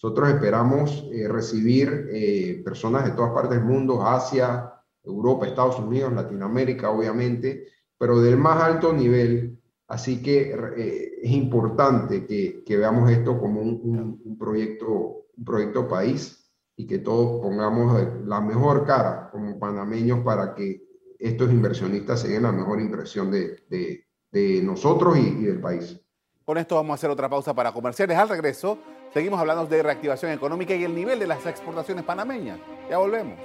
Nosotros 0.01 0.29
esperamos 0.29 1.07
eh, 1.11 1.27
recibir 1.27 2.61
personas 2.63 3.05
de 3.05 3.11
todas 3.11 3.31
partes 3.31 3.59
del 3.59 3.67
mundo, 3.67 4.01
Asia, 4.01 4.73
Europa, 5.03 5.47
Estados 5.47 5.79
Unidos, 5.79 6.13
Latinoamérica, 6.13 6.89
obviamente, 6.89 7.67
pero 7.97 8.19
del 8.19 8.37
más 8.37 8.61
alto 8.63 8.93
nivel. 8.93 9.59
Así 9.87 10.21
que 10.21 10.55
eh, 10.77 11.19
es 11.21 11.31
importante 11.31 12.25
que, 12.25 12.63
que, 12.65 12.77
veamos 12.77 13.11
esto 13.11 13.37
como 13.37 13.61
un, 13.61 14.21
un, 14.23 14.37
proyecto, 14.37 15.25
un 15.35 15.43
proyecto 15.43 15.87
país 15.87 16.49
y 16.77 16.87
que 16.87 16.99
todos 16.99 17.41
pongamos 17.41 18.25
la 18.25 18.39
mejor 18.39 18.85
cara 18.85 19.29
como 19.31 19.59
panameños 19.59 20.23
para 20.23 20.55
que 20.55 20.87
estos 21.19 21.51
inversionistas 21.51 22.21
se 22.21 22.29
den 22.29 22.43
la 22.43 22.51
mejor 22.51 22.79
impresión 22.79 23.29
de, 23.29 23.63
de, 23.69 24.07
de 24.31 24.61
nosotros 24.61 25.17
y, 25.17 25.43
del 25.43 25.59
país. 25.59 25.99
Con 26.45 26.57
esto 26.57 26.75
vamos 26.75 26.91
a 26.91 26.95
hacer 26.95 27.09
otra 27.09 27.29
pausa 27.29 27.53
para 27.53 27.71
comerciales. 27.71 28.17
Al 28.17 28.29
regreso, 28.29 28.77
seguimos 29.13 29.39
hablando 29.39 29.65
de 29.65 29.83
reactivación 29.83 30.31
económica 30.31 30.73
y 30.75 30.83
el 30.83 30.95
nivel 30.95 31.19
de 31.19 31.27
las 31.27 31.45
exportaciones 31.45 32.03
panameñas. 32.03 32.59
Ya 32.89 32.97
volvemos. 32.97 33.37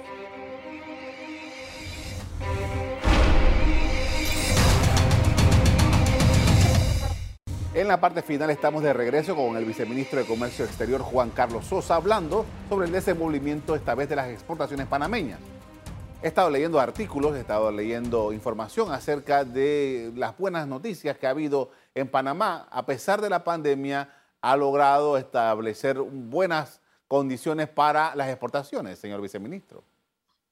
En 7.73 7.87
la 7.87 8.01
parte 8.01 8.23
final 8.23 8.49
estamos 8.49 8.81
de 8.81 8.91
regreso 8.91 9.35
con 9.35 9.55
el 9.55 9.63
viceministro 9.63 10.17
de 10.17 10.25
Comercio 10.25 10.65
Exterior 10.65 11.01
Juan 11.01 11.29
Carlos 11.29 11.63
Sosa 11.65 11.95
hablando 11.95 12.43
sobre 12.69 12.87
el 12.87 12.91
desenvolvimiento 12.91 13.75
esta 13.75 13.93
vez 13.93 14.09
de 14.09 14.15
las 14.15 14.29
exportaciones 14.29 14.87
panameñas. 14.87 15.39
He 16.23 16.29
estado 16.29 16.49
leyendo 16.49 16.79
artículos, 16.79 17.35
he 17.35 17.41
estado 17.41 17.71
leyendo 17.71 18.33
información 18.33 18.91
acerca 18.91 19.45
de 19.45 20.11
las 20.15 20.35
buenas 20.35 20.67
noticias 20.67 21.15
que 21.15 21.27
ha 21.27 21.29
habido 21.29 21.69
en 21.93 22.07
Panamá. 22.07 22.67
A 22.71 22.87
pesar 22.87 23.21
de 23.21 23.29
la 23.29 23.43
pandemia, 23.43 24.09
ha 24.41 24.57
logrado 24.57 25.15
establecer 25.17 25.99
buenas 25.99 26.81
condiciones 27.07 27.69
para 27.69 28.15
las 28.15 28.29
exportaciones, 28.29 28.97
señor 28.97 29.21
viceministro. 29.21 29.83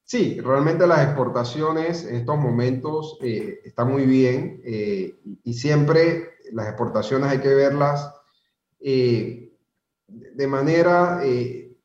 Sí, 0.03 0.39
realmente 0.39 0.85
las 0.85 1.03
exportaciones 1.03 2.05
en 2.05 2.17
estos 2.17 2.37
momentos 2.37 3.17
eh, 3.21 3.61
están 3.65 3.91
muy 3.91 4.05
bien 4.05 4.61
eh, 4.63 5.19
y 5.43 5.53
siempre 5.55 6.35
las 6.51 6.67
exportaciones 6.67 7.27
hay 7.31 7.39
que 7.39 7.55
verlas 7.55 8.13
eh, 8.79 9.51
de 10.07 10.47
manera 10.47 11.21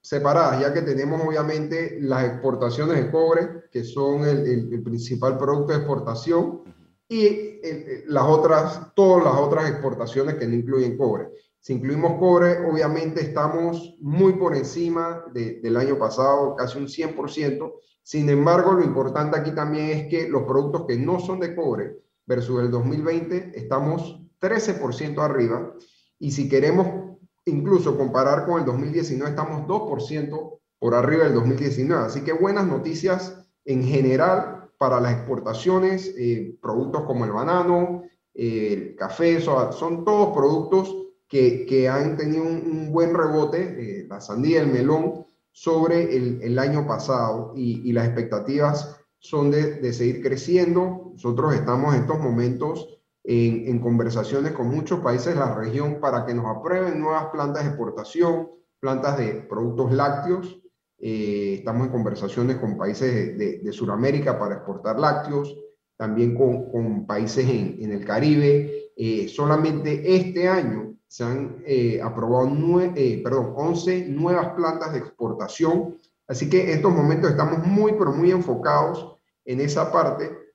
eh, 0.00 0.06
separada, 0.10 0.60
ya 0.60 0.72
que 0.72 0.82
tenemos 0.82 1.20
obviamente 1.24 1.98
las 2.00 2.24
exportaciones 2.24 2.96
de 2.96 3.10
cobre, 3.10 3.64
que 3.70 3.84
son 3.84 4.24
el, 4.24 4.82
principal 4.82 5.38
producto 5.38 5.72
de 5.72 5.78
exportación, 5.78 6.62
y 7.08 7.60
las 8.06 8.24
otras, 8.24 8.94
todas 8.94 9.24
las 9.24 9.34
otras 9.34 9.68
exportaciones 9.68 10.36
que 10.36 10.46
no 10.46 10.54
incluyen 10.54 10.96
cobre. 10.96 11.28
Si 11.58 11.74
incluimos 11.74 12.18
cobre, 12.18 12.64
obviamente 12.64 13.20
estamos 13.20 13.96
muy 14.00 14.34
por 14.34 14.56
encima 14.56 15.24
del 15.32 15.76
año 15.76 15.98
pasado, 15.98 16.56
casi 16.56 16.78
un 16.78 16.86
100%. 16.86 17.72
Sin 18.02 18.30
embargo, 18.30 18.72
lo 18.72 18.82
importante 18.82 19.38
aquí 19.38 19.52
también 19.52 19.90
es 19.90 20.08
que 20.08 20.28
los 20.28 20.44
productos 20.44 20.86
que 20.86 20.96
no 20.96 21.20
son 21.20 21.38
de 21.40 21.54
cobre 21.54 21.98
versus 22.24 22.62
el 22.62 22.70
2020, 22.70 23.52
estamos 23.54 24.22
13% 24.40 25.18
arriba. 25.18 25.74
Y 26.18 26.30
si 26.30 26.48
queremos 26.48 27.09
incluso 27.46 27.96
comparar 27.96 28.46
con 28.46 28.60
el 28.60 28.66
2019, 28.66 29.30
estamos 29.30 29.66
2% 29.66 30.58
por 30.78 30.94
arriba 30.94 31.24
del 31.24 31.34
2019. 31.34 32.06
Así 32.06 32.22
que 32.22 32.32
buenas 32.32 32.66
noticias 32.66 33.44
en 33.64 33.84
general 33.84 34.70
para 34.78 35.00
las 35.00 35.12
exportaciones, 35.12 36.14
eh, 36.16 36.56
productos 36.60 37.02
como 37.02 37.24
el 37.24 37.32
banano, 37.32 38.04
el 38.34 38.96
café, 38.96 39.40
son 39.40 40.04
todos 40.04 40.34
productos 40.34 40.96
que, 41.28 41.88
han 41.88 42.16
tenido 42.16 42.42
un, 42.42 42.90
buen 42.90 43.14
rebote, 43.14 44.00
eh, 44.00 44.06
la 44.08 44.20
sandía, 44.20 44.62
el 44.62 44.68
melón, 44.68 45.26
sobre 45.52 46.16
el, 46.16 46.58
año 46.58 46.86
pasado 46.86 47.52
y, 47.54 47.92
las 47.92 48.06
expectativas 48.06 48.96
son 49.18 49.50
de 49.50 49.92
seguir 49.92 50.22
creciendo. 50.22 51.10
Nosotros 51.12 51.54
estamos 51.54 51.94
en 51.94 52.02
estos 52.02 52.18
momentos 52.18 52.99
en, 53.24 53.78
conversaciones 53.80 54.52
con 54.52 54.68
muchos 54.68 55.00
países 55.00 55.34
de 55.34 55.40
la 55.40 55.54
región 55.54 56.00
para 56.00 56.24
que 56.24 56.34
nos 56.34 56.46
aprueben 56.46 57.00
nuevas 57.00 57.26
plantas 57.26 57.64
de 57.64 57.70
exportación, 57.70 58.48
plantas 58.78 59.18
de 59.18 59.34
productos 59.48 59.92
lácteos. 59.92 60.60
Eh, 60.98 61.56
estamos 61.58 61.86
en 61.86 61.92
conversaciones 61.92 62.56
con 62.56 62.76
países 62.76 63.38
de, 63.38 63.58
de, 63.58 63.72
Sudamérica 63.72 64.38
para 64.38 64.56
exportar 64.56 64.98
lácteos, 64.98 65.56
también 65.96 66.34
con, 66.34 66.70
con 66.70 67.06
países 67.06 67.48
en, 67.48 67.76
en, 67.80 67.92
el 67.92 68.04
Caribe. 68.04 68.92
Eh, 68.96 69.28
solamente 69.28 70.14
este 70.16 70.48
año 70.48 70.94
se 71.06 71.24
han 71.24 71.62
eh, 71.66 72.00
aprobado 72.02 72.48
nueve, 72.50 73.20
perdón, 73.24 73.52
11 73.56 74.08
nuevas 74.08 74.48
plantas 74.54 74.92
de 74.92 75.00
exportación. 75.00 75.98
Así 76.28 76.48
que 76.48 76.64
en 76.64 76.76
estos 76.76 76.92
momentos 76.92 77.30
estamos 77.30 77.66
muy, 77.66 77.92
pero 77.92 78.12
muy 78.12 78.30
enfocados 78.30 79.16
en 79.44 79.60
esa 79.60 79.90
parte 79.90 80.49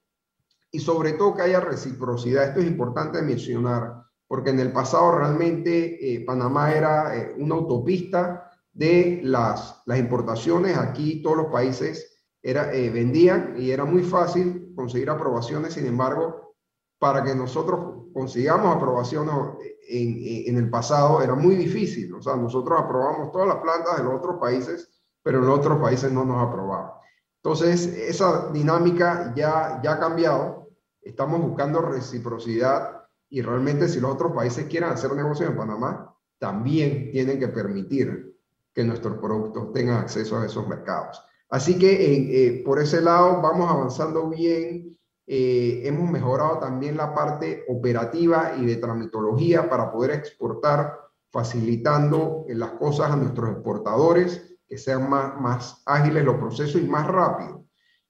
y 0.76 0.80
sobre 0.80 1.14
todo 1.14 1.36
que 1.36 1.44
haya 1.44 1.62
reciprocidad. 1.62 2.44
Esto 2.44 2.60
es 2.60 2.68
importante 2.68 3.22
mencionar, 3.22 4.04
porque 4.28 4.50
en 4.50 4.60
el 4.60 4.74
pasado 4.74 5.20
realmente 5.20 6.14
eh, 6.14 6.26
Panamá 6.26 6.74
era 6.74 7.16
eh, 7.16 7.34
una 7.38 7.56
autopista 7.56 8.52
de 8.74 9.22
las, 9.24 9.82
las 9.86 9.98
importaciones. 9.98 10.78
Aquí 10.78 11.22
todos 11.22 11.38
los 11.38 11.46
países 11.46 12.28
era, 12.44 12.74
eh, 12.74 12.90
vendían 12.90 13.56
y 13.58 13.72
era 13.72 13.86
muy 13.86 14.04
fácil 14.04 14.74
conseguir 14.76 15.10
aprobaciones. 15.10 15.76
Sin 15.76 15.86
embargo, 15.86 16.56
para 17.00 17.24
que 17.24 17.34
nosotros 17.34 18.10
consigamos 18.14 18.76
aprobaciones 18.76 19.34
en, 19.88 20.50
en 20.50 20.58
el 20.58 20.70
pasado 20.70 21.22
era 21.22 21.36
muy 21.36 21.56
difícil. 21.56 22.14
O 22.16 22.22
sea, 22.22 22.36
nosotros 22.36 22.78
aprobamos 22.78 23.32
todas 23.32 23.48
las 23.48 23.60
plantas 23.60 23.98
de 23.98 24.04
los 24.04 24.16
otros 24.16 24.42
países, 24.42 24.90
pero 25.24 25.42
en 25.42 25.48
otros 25.48 25.80
países 25.80 26.12
no 26.12 26.26
nos 26.26 26.46
aprobaban. 26.46 26.92
Entonces, 27.42 27.86
esa 27.86 28.50
dinámica 28.52 29.32
ya, 29.38 29.80
ya 29.82 29.94
ha 29.94 30.00
cambiado 30.00 30.65
Estamos 31.06 31.40
buscando 31.40 31.82
reciprocidad 31.84 33.04
y 33.30 33.44
realmente 33.44 33.88
si 33.88 34.00
los 34.00 34.12
otros 34.12 34.32
países 34.34 34.66
quieren 34.66 34.90
hacer 34.90 35.14
negocios 35.14 35.52
en 35.52 35.56
Panamá, 35.56 36.12
también 36.40 37.12
tienen 37.12 37.40
que 37.40 37.48
permitir 37.48 38.36
que 38.74 38.84
nuestros 38.84 39.20
productos 39.20 39.72
tengan 39.72 40.00
acceso 40.00 40.40
a 40.40 40.46
esos 40.48 40.68
mercados. 40.68 41.22
Así 41.50 41.78
que 41.78 42.48
eh, 42.48 42.64
por 42.66 42.82
ese 42.82 43.02
lado 43.02 43.40
vamos 43.40 43.70
avanzando 43.70 44.28
bien. 44.30 44.98
Eh, 45.28 45.82
hemos 45.86 46.10
mejorado 46.10 46.58
también 46.58 46.98
la 46.98 47.14
parte 47.14 47.66
operativa 47.68 48.54
y 48.58 48.66
de 48.66 48.78
tramitología 48.78 49.70
para 49.70 49.92
poder 49.92 50.10
exportar, 50.12 51.00
facilitando 51.30 52.46
las 52.48 52.72
cosas 52.72 53.12
a 53.12 53.16
nuestros 53.16 53.52
exportadores, 53.52 54.58
que 54.68 54.80
sean 54.80 55.08
más, 55.08 55.40
más 55.40 55.84
ágiles 55.86 56.24
los 56.24 56.38
procesos 56.38 56.82
y 56.82 56.88
más 56.88 57.08
rápidos. 57.08 57.65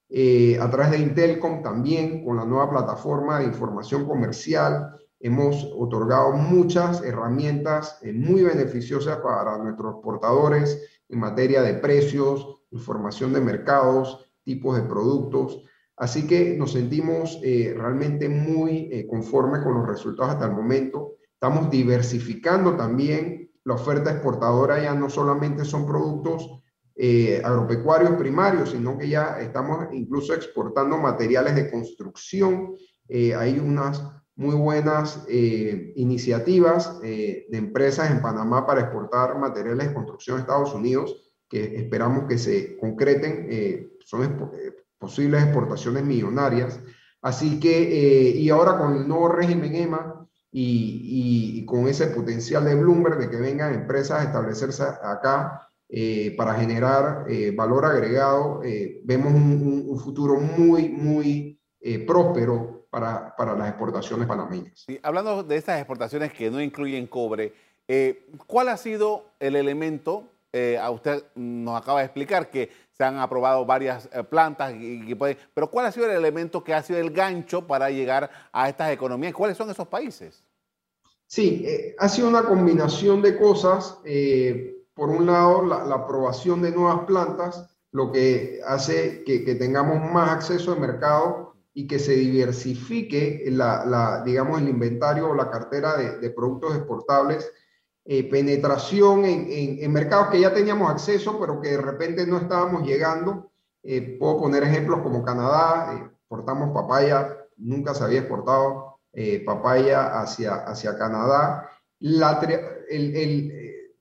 Eh, 0.10 0.60
a 0.60 0.70
través 0.70 0.92
de 0.92 1.00
Intelcom 1.00 1.64
también, 1.64 2.24
con 2.24 2.38
la 2.38 2.46
nueva 2.46 2.70
plataforma 2.70 3.40
de 3.40 3.46
información 3.46 4.06
comercial, 4.06 4.96
hemos 5.20 5.72
otorgado 5.76 6.34
muchas 6.34 7.04
herramientas 7.04 7.98
eh, 8.04 8.14
muy 8.14 8.44
beneficiosas 8.44 9.18
para 9.18 9.58
nuestros 9.58 9.96
portadores 10.04 11.02
en 11.10 11.20
materia 11.20 11.64
de 11.64 11.76
precios, 11.76 12.62
información 12.72 13.34
de 13.34 13.42
mercados, 13.42 14.32
tipos 14.44 14.76
de 14.76 14.84
productos. 14.84 15.64
Así 15.98 16.28
que 16.28 16.56
nos 16.56 16.74
sentimos 16.74 17.40
eh, 17.42 17.74
realmente 17.76 18.30
muy 18.30 19.08
conformes 19.10 19.62
con 19.62 19.76
los 19.76 19.88
resultados 19.88 20.34
hasta 20.34 20.46
el 20.46 20.52
momento. 20.52 21.14
Estamos 21.34 21.72
diversificando 21.72 22.76
también 22.76 23.50
la 23.64 23.76
oferta 23.76 24.12
exportadora, 24.12 24.84
ya 24.84 24.94
no 24.94 25.10
solamente 25.10 25.66
son 25.66 25.86
productos 25.86 26.62
eh, 26.98 27.42
agropecuarios 27.44 28.12
primarios, 28.12 28.72
sino 28.72 28.98
que 28.98 29.10
ya 29.10 29.38
estamos 29.42 29.88
incluso 29.92 30.34
exportando 30.34 30.98
materiales 30.98 31.56
de 31.56 31.70
construcción. 31.70 32.76
Eh, 33.10 33.36
hay 33.36 33.60
unas 33.60 34.02
muy 34.36 34.56
buenas 34.56 35.26
eh, 35.28 35.94
iniciativas 35.96 37.00
de 37.02 37.48
empresas 37.52 38.12
en 38.12 38.22
Panamá 38.22 38.66
para 38.66 38.82
exportar 38.82 39.38
materiales 39.38 39.88
de 39.88 39.94
construcción 39.94 40.38
a 40.38 40.42
Estados 40.42 40.74
Unidos 40.74 41.34
que 41.50 41.78
esperamos 41.78 42.28
que 42.28 42.38
se 42.38 42.78
concreten. 42.78 43.90
son 44.06 44.52
posibles 44.98 45.44
exportaciones 45.44 46.04
millonarias. 46.04 46.80
Así 47.22 47.60
que, 47.60 48.32
y 48.36 48.50
ahora 48.50 48.78
con 48.78 48.98
el 48.98 49.08
nuevo 49.08 49.30
régimen 49.30 49.76
EMA, 49.76 50.26
y, 50.58 51.66
con 51.66 51.88
ese 51.88 52.08
potencial 52.08 52.64
de 52.64 52.76
Bloomberg 52.76 53.18
de 53.18 53.30
que 53.30 53.38
vengan 53.38 53.74
empresas 53.74 54.22
a 54.22 54.24
establecerse 54.24 54.84
acá 54.84 55.68
eh, 55.98 56.34
para 56.36 56.56
generar 56.56 57.24
eh, 57.30 57.52
valor 57.56 57.86
agregado, 57.86 58.62
eh, 58.66 59.00
vemos 59.06 59.34
un, 59.34 59.98
futuro 59.98 60.42
muy, 60.42 60.90
muy 60.90 61.58
próspero 62.06 62.86
para, 62.90 63.34
para, 63.34 63.56
las 63.56 63.70
exportaciones 63.70 64.28
panameñas. 64.28 64.86
hablando 65.02 65.42
de 65.42 65.56
estas 65.56 65.78
exportaciones 65.80 66.34
que 66.34 66.52
no 66.52 66.62
incluyen 66.62 67.08
cobre, 67.08 67.54
¿cuál 68.46 68.68
ha 68.68 68.78
sido 68.78 69.24
el 69.40 69.56
elemento? 69.56 70.32
a 70.82 70.90
usted 70.90 71.22
nos 71.36 71.82
acaba 71.82 72.00
de 72.00 72.06
explicar 72.06 72.50
que 72.50 72.70
se 72.92 73.04
han 73.04 73.18
aprobado 73.18 73.66
varias 73.66 74.10
plantas, 74.30 74.74
y, 74.78 75.14
puede, 75.16 75.38
pero 75.54 75.70
¿cuál 75.70 75.86
ha 75.86 75.92
sido 75.92 76.06
el 76.06 76.14
elemento 76.14 76.64
que 76.64 76.74
ha 76.74 76.82
sido 76.82 77.00
el 77.00 77.12
gancho 77.12 77.68
para 77.68 77.90
llegar 77.90 78.30
a 78.54 78.70
estas 78.70 78.92
economías? 78.92 79.34
¿Cuáles 79.34 79.58
son 79.58 79.70
esos 79.70 79.88
países? 79.88 80.44
Sí, 81.28 81.66
ha 81.98 82.08
sido 82.08 82.30
una 82.30 82.44
combinación 82.44 83.22
de 83.22 83.38
cosas 83.38 84.00
por 84.96 85.10
un 85.10 85.26
lado, 85.26 85.64
la, 85.64 85.94
aprobación 85.94 86.62
de 86.62 86.72
nuevas 86.72 87.06
plantas, 87.06 87.70
lo 87.92 88.12
que 88.12 88.62
hace 88.66 89.24
que, 89.24 89.40
tengamos 89.56 90.02
más 90.12 90.32
acceso 90.32 90.72
al 90.72 90.80
mercado 90.80 91.54
y 91.74 91.86
que 91.86 92.00
se 92.00 92.14
diversifique 92.14 93.44
la, 93.52 94.24
digamos, 94.26 94.62
el 94.62 94.70
inventario 94.70 95.30
o 95.30 95.36
la 95.36 95.52
cartera 95.52 95.98
de, 95.98 96.30
productos 96.30 96.76
exportables, 96.78 97.52
eh, 98.06 98.30
penetración 98.30 99.26
en, 99.26 99.92
mercados 99.92 100.30
que 100.30 100.40
ya 100.40 100.54
teníamos 100.54 100.90
acceso, 100.90 101.38
pero 101.40 101.62
que 101.62 101.72
de 101.72 101.82
repente 101.82 102.26
no 102.26 102.38
estábamos 102.38 102.88
llegando. 102.88 103.52
Eh, 103.84 104.18
puedo 104.18 104.40
poner 104.40 104.64
ejemplos 104.64 105.02
como 105.02 105.26
Canadá, 105.26 106.10
exportamos 106.20 106.74
papaya, 106.74 107.38
nunca 107.58 107.94
se 107.94 108.04
había 108.04 108.20
exportado 108.20 108.96
papaya 109.46 110.22
hacia, 110.22 110.56
hacia 110.56 110.98
Canadá. 110.98 111.70
La, 112.00 112.40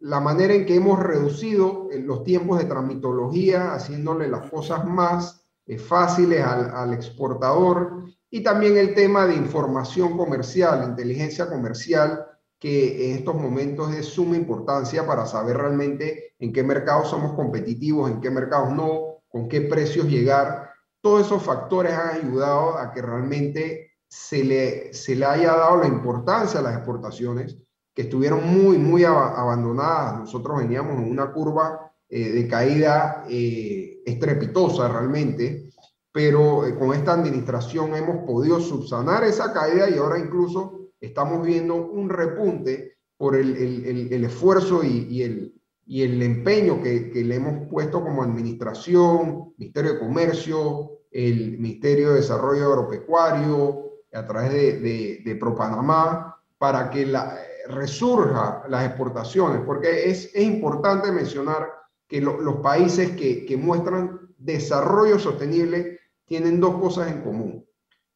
la 0.05 0.21
manera 0.21 0.53
en 0.53 0.67
que 0.67 0.77
hemos 0.77 1.01
reducido 1.01 1.89
los 1.91 2.25
tiempos 2.25 2.59
de 2.59 2.67
tramitología, 2.67 3.73
haciéndole 3.73 4.29
las 4.29 4.51
cosas 4.51 4.85
más 4.85 5.47
eh, 5.67 5.79
fáciles 5.79 6.45
al, 6.45 6.93
exportador 6.93 8.05
y 8.29 8.43
también 8.43 8.77
el 8.77 8.93
tema 8.93 9.27
de 9.27 9.35
información 9.35 10.19
comercial, 10.19 10.87
inteligencia 10.87 11.49
comercial, 11.49 12.27
que 12.59 13.13
en 13.13 13.17
estos 13.17 13.35
momentos 13.35 13.95
es 13.95 14.05
suma 14.05 14.37
importancia 14.37 15.07
para 15.07 15.25
saber 15.25 15.57
realmente 15.57 16.35
en 16.39 16.53
qué 16.53 16.63
mercados 16.63 17.09
somos 17.09 17.33
competitivos, 17.33 18.11
en 18.11 18.21
qué 18.21 18.31
mercados 18.31 18.75
no, 18.75 19.23
con 19.27 19.49
qué 19.49 19.63
precios 19.63 20.07
llegar. 20.07 20.71
Todos 21.01 21.25
esos 21.25 21.43
factores 21.43 21.95
han 21.95 22.19
ayudado 22.19 22.77
a 22.77 22.93
que 22.93 23.01
realmente 23.01 23.93
se 24.07 24.45
le, 24.45 24.93
se 24.93 25.17
le 25.17 25.25
haya 25.25 25.57
dado 25.57 25.79
la 25.79 25.87
importancia 25.87 26.61
a 26.61 26.63
las 26.63 26.77
exportaciones, 26.77 27.57
que 27.95 28.03
estuvieron 28.03 28.47
muy, 28.47 28.77
muy 28.77 29.05
abandonadas. 29.05 30.19
Nosotros 30.19 30.59
veníamos 30.59 30.99
en 30.99 31.11
una 31.11 31.33
curva 31.33 31.93
eh, 32.09 32.31
de 32.31 32.49
caída 32.49 33.25
eh, 33.29 34.03
estrepitosa 34.05 34.89
realmente, 34.89 35.71
pero 36.13 36.67
eh, 36.67 36.77
con 36.77 36.93
esta 36.93 37.13
administración 37.13 37.95
hemos 37.95 38.27
podido 38.27 38.61
subsanar 38.61 39.25
esa 39.25 39.53
caída 39.53 39.89
y 39.89 39.97
ahora 39.97 40.19
incluso 40.19 40.91
estamos 41.01 41.47
viendo 41.47 41.77
un 41.77 42.11
repunte 42.11 42.99
por 43.17 43.37
el, 43.37 43.57
el, 43.57 44.13
el, 44.13 44.25
esfuerzo 44.25 44.83
y, 44.83 45.07
y, 45.09 45.23
el, 45.23 45.55
y, 45.87 46.03
el, 46.03 46.21
empeño 46.21 46.83
que, 46.83 47.11
que, 47.11 47.23
le 47.23 47.37
hemos 47.37 47.69
puesto 47.69 48.03
como 48.03 48.23
administración, 48.23 49.55
Ministerio 49.57 49.95
de 49.95 49.99
Comercio, 50.01 50.99
el 51.13 51.59
Ministerio 51.59 52.11
de 52.11 52.17
Desarrollo 52.17 52.67
Agropecuario, 52.67 53.93
a 54.13 54.27
través 54.27 54.53
de, 54.53 54.81
de, 54.81 55.23
de 55.25 55.37
ProPanamá, 55.37 56.37
para 56.59 56.91
que 56.91 57.07
la, 57.07 57.39
resurja 57.69 58.65
las 58.69 58.87
exportaciones, 58.87 59.63
porque 59.65 60.11
es, 60.11 60.31
es 60.35 60.45
importante 60.45 61.11
mencionar 61.13 61.69
que 62.09 62.21
los 62.21 62.57
países 62.57 63.11
que, 63.17 63.45
que 63.47 63.57
muestran 63.57 64.35
desarrollo 64.39 65.19
sostenible 65.19 66.01
tienen 66.27 66.61
dos 66.61 66.81
cosas 66.81 67.11
en 67.11 67.23
común, 67.23 67.67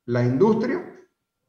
la 0.07 0.23
industria 0.23 0.95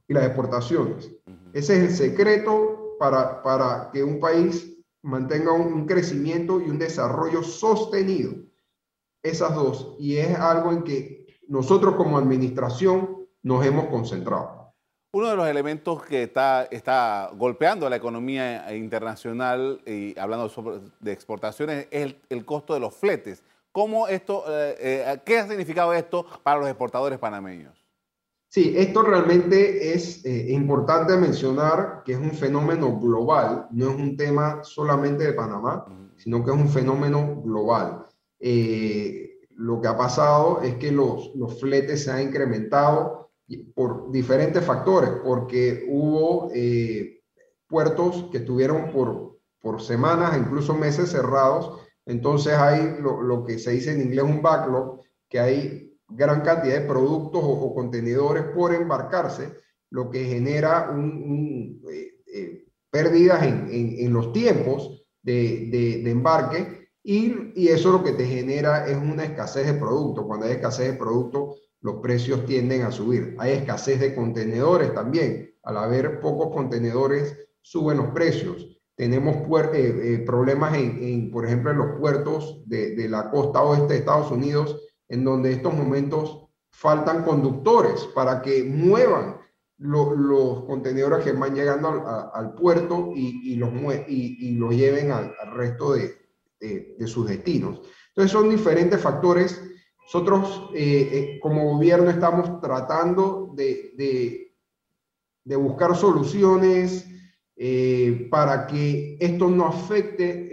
y 0.08 0.14
las 0.14 0.26
exportaciones. 0.26 1.12
Ese 1.54 1.78
es 1.78 1.90
el 1.90 1.96
secreto 1.96 2.96
para, 3.00 3.42
para 3.42 3.90
que 3.92 4.04
un 4.04 4.20
país 4.20 4.78
mantenga 5.02 5.54
un, 5.54 5.86
crecimiento 5.86 6.60
y 6.60 6.70
un 6.70 6.78
desarrollo 6.78 7.44
sostenido. 7.44 8.34
Esas 9.24 9.56
dos. 9.56 9.96
Y 10.00 10.18
es 10.18 10.38
algo 10.38 10.72
en 10.72 10.84
que 10.84 11.28
nosotros 11.48 11.96
como 11.96 12.18
administración 12.18 13.28
nos 13.42 13.66
hemos 13.66 13.86
concentrado. 13.88 14.59
Uno 15.12 15.28
de 15.28 15.36
los 15.36 15.48
elementos 15.48 16.04
que 16.04 16.22
está, 16.22 16.66
está 16.70 17.32
golpeando 17.36 17.90
la 17.90 17.96
economía 17.96 18.72
internacional 18.76 19.82
y 19.84 20.18
hablando 20.20 20.50
sobre, 20.50 20.82
de 21.00 21.12
exportaciones 21.12 21.88
es 21.90 22.14
el, 22.30 22.46
costo 22.46 22.76
de 22.76 22.80
los 22.80 22.94
fletes. 22.94 23.42
¿Cómo 23.72 24.08
esto, 24.08 24.44
eh, 24.48 24.76
eh, 24.80 25.20
¿Qué 25.26 25.40
ha 25.40 25.48
significado 25.48 25.96
esto 25.96 26.28
para 26.44 26.60
los 26.60 26.70
exportadores 26.70 27.18
panameños? 27.18 27.84
Sí, 28.50 28.76
esto 28.78 29.02
realmente 29.02 29.94
es 29.94 30.24
eh, 30.26 30.52
importante 30.52 31.18
mencionar 31.18 32.04
que 32.06 32.12
es 32.14 32.20
un 32.20 32.34
fenómeno 32.34 33.00
global, 33.00 33.68
no 33.72 33.90
es 33.90 33.96
un 33.96 34.16
tema 34.16 34.64
solamente 34.64 35.24
de 35.24 35.34
Panamá, 35.34 35.86
sino 36.18 36.46
que 36.46 36.52
es 36.52 36.58
un 36.58 36.70
fenómeno 36.70 37.42
global. 37.44 38.06
lo 39.56 39.82
que 39.82 39.88
ha 39.88 39.98
pasado 39.98 40.62
es 40.62 40.76
que 40.76 40.92
los, 40.92 41.36
los 41.36 41.60
fletes 41.60 42.04
se 42.04 42.12
han 42.12 42.22
incrementado 42.22 43.29
por 43.58 44.12
diferentes 44.12 44.64
factores, 44.64 45.12
porque 45.24 45.86
hubo 45.90 46.52
eh, 46.54 47.22
puertos 47.68 48.26
que 48.32 48.40
estuvieron 48.40 48.92
por, 48.92 49.40
por 49.60 49.82
semanas, 49.82 50.38
incluso 50.38 50.74
meses 50.74 51.10
cerrados, 51.10 51.80
entonces 52.06 52.54
hay 52.54 52.98
lo, 53.00 53.44
que 53.46 53.60
se 53.60 53.72
dice 53.72 53.92
en 53.92 54.02
inglés 54.02 54.24
un 54.24 54.42
backlog, 54.42 55.02
que 55.28 55.40
hay 55.40 55.98
gran 56.08 56.42
cantidad 56.42 56.80
de 56.80 56.88
productos 56.88 57.42
o, 57.44 57.74
contenedores 57.74 58.44
por 58.56 58.74
embarcarse, 58.74 59.54
lo 59.92 60.10
que 60.10 60.26
genera 60.26 60.90
un, 60.92 61.82
eh, 61.92 62.12
eh, 62.34 62.66
pérdidas 62.90 63.44
en, 63.44 63.68
en, 63.72 64.14
los 64.14 64.34
tiempos 64.34 65.04
de, 65.22 65.70
de, 65.72 66.02
de 66.04 66.12
embarque 66.12 66.90
y, 67.04 67.52
y, 67.56 67.68
eso 67.70 67.92
lo 67.92 68.04
que 68.04 68.12
te 68.12 68.26
genera 68.26 68.88
es 68.88 68.98
una 68.98 69.24
escasez 69.24 69.68
de 69.68 69.74
producto. 69.74 70.26
Cuando 70.26 70.46
hay 70.46 70.54
escasez 70.54 70.92
de 70.92 70.98
producto, 70.98 71.56
los 71.82 71.96
precios 71.96 72.46
tienden 72.46 72.82
a 72.82 72.92
subir. 72.92 73.36
Hay 73.40 73.52
escasez 73.54 74.00
de 74.00 74.16
contenedores 74.16 74.94
también. 74.94 75.56
Al 75.64 75.78
haber 75.78 76.20
pocos 76.20 76.54
contenedores, 76.54 77.38
suben 77.62 77.98
los 77.98 78.08
precios. 78.08 78.80
Tenemos 78.96 79.38
eh, 79.74 80.00
eh, 80.04 80.24
problemas, 80.26 80.74
en, 80.76 81.32
por 81.32 81.46
ejemplo, 81.46 81.72
en 81.72 81.78
los 81.78 82.00
puertos 82.00 82.64
de, 82.66 83.08
la 83.08 83.30
costa 83.30 83.62
oeste 83.64 83.94
de 83.94 84.00
Estados 84.00 84.32
Unidos, 84.32 84.90
en 85.08 85.24
donde 85.24 85.52
en 85.52 85.58
estos 85.58 85.74
momentos 85.74 86.48
faltan 86.70 87.24
conductores 87.24 88.06
para 88.14 88.42
que 88.42 88.64
muevan 88.64 89.38
los 89.78 90.66
contenedores 90.66 91.24
que 91.24 91.32
van 91.32 91.56
llegando 91.56 92.06
al, 92.34 92.54
puerto 92.54 93.14
y, 93.16 93.56
los, 93.56 93.70
y, 94.10 94.56
los 94.56 94.76
lleven 94.76 95.12
al, 95.12 95.34
resto 95.54 95.94
de, 95.94 96.18
de 96.60 97.08
sus 97.08 97.26
destinos. 97.28 97.82
Entonces 98.10 98.32
son 98.34 98.50
diferentes 98.50 99.00
factores 99.00 99.69
nosotros 100.12 100.72
eh, 100.74 101.10
eh, 101.12 101.40
como 101.40 101.74
gobierno 101.74 102.10
estamos 102.10 102.60
tratando 102.60 103.54
de, 103.56 104.56
buscar 105.46 105.96
soluciones 105.96 107.08
eh, 107.56 108.28
para 108.32 108.66
que 108.66 109.18
esto 109.20 109.48
no 109.52 109.68
afecte 109.68 110.50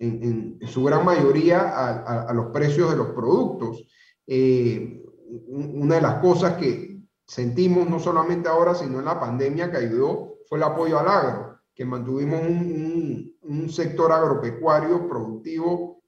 en, 0.00 0.58
su 0.66 0.82
gran 0.82 1.04
mayoría 1.04 1.60
a, 2.04 2.32
los 2.32 2.46
precios 2.46 2.90
de 2.90 2.96
los 2.96 3.10
productos. 3.10 3.86
una 5.46 5.94
de 5.94 6.00
las 6.00 6.14
cosas 6.16 6.54
que 6.54 7.00
sentimos 7.24 7.88
no 7.88 8.00
solamente 8.00 8.48
ahora, 8.48 8.74
sino 8.74 8.98
en 8.98 9.04
la 9.04 9.20
pandemia 9.20 9.70
que 9.70 9.76
ayudó, 9.76 10.38
fue 10.48 10.58
el 10.58 10.64
apoyo 10.64 10.98
al 10.98 11.08
agro, 11.08 11.58
que 11.72 11.84
mantuvimos 11.84 12.40
un 12.40 13.68
sector 13.70 14.10
agropecuario 14.10 15.08
productivo 15.08 16.02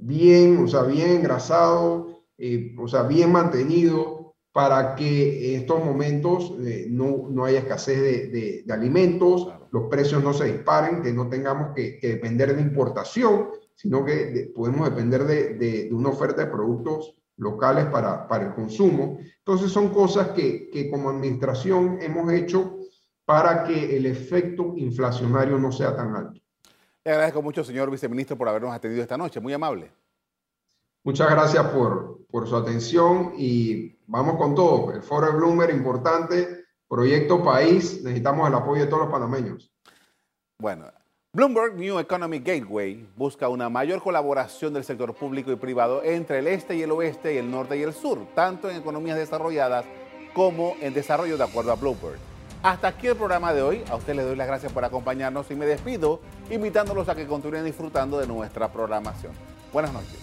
bien, 0.00 0.58
o 0.58 0.68
sea, 0.68 0.82
bien 0.82 1.10
engrasado, 1.10 2.22
eh, 2.38 2.74
o 2.78 2.86
sea, 2.86 3.02
bien 3.02 3.32
mantenido 3.32 4.34
para 4.52 4.94
que 4.94 5.54
en 5.54 5.60
estos 5.60 5.84
momentos 5.84 6.54
eh, 6.64 6.86
no, 6.88 7.28
no, 7.30 7.44
haya 7.44 7.60
escasez 7.60 8.00
de, 8.00 8.62
de, 8.64 8.72
alimentos, 8.72 9.52
los 9.70 9.88
precios 9.88 10.22
no 10.22 10.32
se 10.32 10.50
disparen, 10.52 11.02
que 11.02 11.12
no 11.12 11.28
tengamos 11.28 11.74
que, 11.74 11.98
depender 12.00 12.56
de 12.56 12.62
importación, 12.62 13.48
sino 13.74 14.04
que 14.04 14.50
podemos 14.54 14.88
depender 14.88 15.24
de, 15.24 15.54
de, 15.54 15.90
una 15.92 16.08
oferta 16.08 16.44
de 16.44 16.50
productos 16.50 17.14
locales 17.36 17.86
para, 17.86 18.26
para 18.26 18.46
el 18.46 18.54
consumo. 18.54 19.18
Entonces 19.38 19.70
son 19.70 19.90
cosas 19.90 20.28
que, 20.28 20.70
que 20.70 20.90
como 20.90 21.10
administración 21.10 21.98
hemos 22.00 22.32
hecho 22.32 22.78
para 23.26 23.64
que 23.64 23.96
el 23.96 24.06
efecto 24.06 24.72
inflacionario 24.76 25.58
no 25.58 25.70
sea 25.70 25.94
tan 25.94 26.16
alto. 26.16 26.40
Le 27.06 27.12
agradezco 27.12 27.40
mucho, 27.40 27.62
señor 27.62 27.88
viceministro, 27.88 28.36
por 28.36 28.48
habernos 28.48 28.74
atendido 28.74 29.00
esta 29.00 29.16
noche. 29.16 29.38
Muy 29.38 29.52
amable. 29.52 29.92
Muchas 31.04 31.30
gracias 31.30 31.64
por, 31.68 32.26
por 32.26 32.48
su 32.48 32.56
atención 32.56 33.34
y 33.36 33.96
vamos 34.08 34.34
con 34.36 34.56
todo. 34.56 34.92
El 34.92 35.04
Foro 35.04 35.28
de 35.28 35.34
Bloomberg, 35.34 35.72
importante. 35.72 36.64
Proyecto 36.88 37.44
País, 37.44 38.02
necesitamos 38.02 38.48
el 38.48 38.56
apoyo 38.56 38.82
de 38.82 38.88
todos 38.88 39.04
los 39.04 39.12
panameños. 39.12 39.72
Bueno, 40.58 40.86
Bloomberg 41.32 41.76
New 41.76 42.00
Economy 42.00 42.40
Gateway 42.40 43.08
busca 43.14 43.48
una 43.48 43.68
mayor 43.68 44.02
colaboración 44.02 44.74
del 44.74 44.82
sector 44.82 45.14
público 45.14 45.52
y 45.52 45.56
privado 45.56 46.02
entre 46.02 46.40
el 46.40 46.48
este 46.48 46.74
y 46.74 46.82
el 46.82 46.90
oeste 46.90 47.34
y 47.34 47.36
el 47.36 47.48
norte 47.48 47.78
y 47.78 47.82
el 47.82 47.94
sur, 47.94 48.26
tanto 48.34 48.68
en 48.68 48.78
economías 48.78 49.16
desarrolladas 49.16 49.84
como 50.34 50.74
en 50.80 50.92
desarrollo 50.92 51.36
de 51.36 51.44
acuerdo 51.44 51.70
a 51.70 51.76
Bloomberg. 51.76 52.18
Hasta 52.62 52.88
aquí 52.88 53.06
el 53.06 53.16
programa 53.16 53.52
de 53.52 53.62
hoy. 53.62 53.84
A 53.90 53.96
usted 53.96 54.14
le 54.14 54.22
doy 54.22 54.36
las 54.36 54.46
gracias 54.46 54.72
por 54.72 54.84
acompañarnos 54.84 55.50
y 55.50 55.54
me 55.54 55.66
despido 55.66 56.20
invitándolos 56.50 57.08
a 57.08 57.14
que 57.14 57.26
continúen 57.26 57.64
disfrutando 57.64 58.18
de 58.18 58.26
nuestra 58.26 58.72
programación. 58.72 59.32
Buenas 59.72 59.92
noches. 59.92 60.18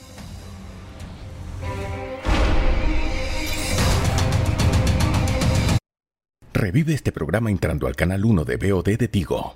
Revive 6.54 6.94
este 6.94 7.12
programa 7.12 7.52
entrando 7.52 7.88
al 7.88 7.96
canal 7.96 8.24
1 8.24 8.46
de 8.46 8.58
BOD 8.58 8.98
de 8.98 9.08
Tigo. 9.10 9.52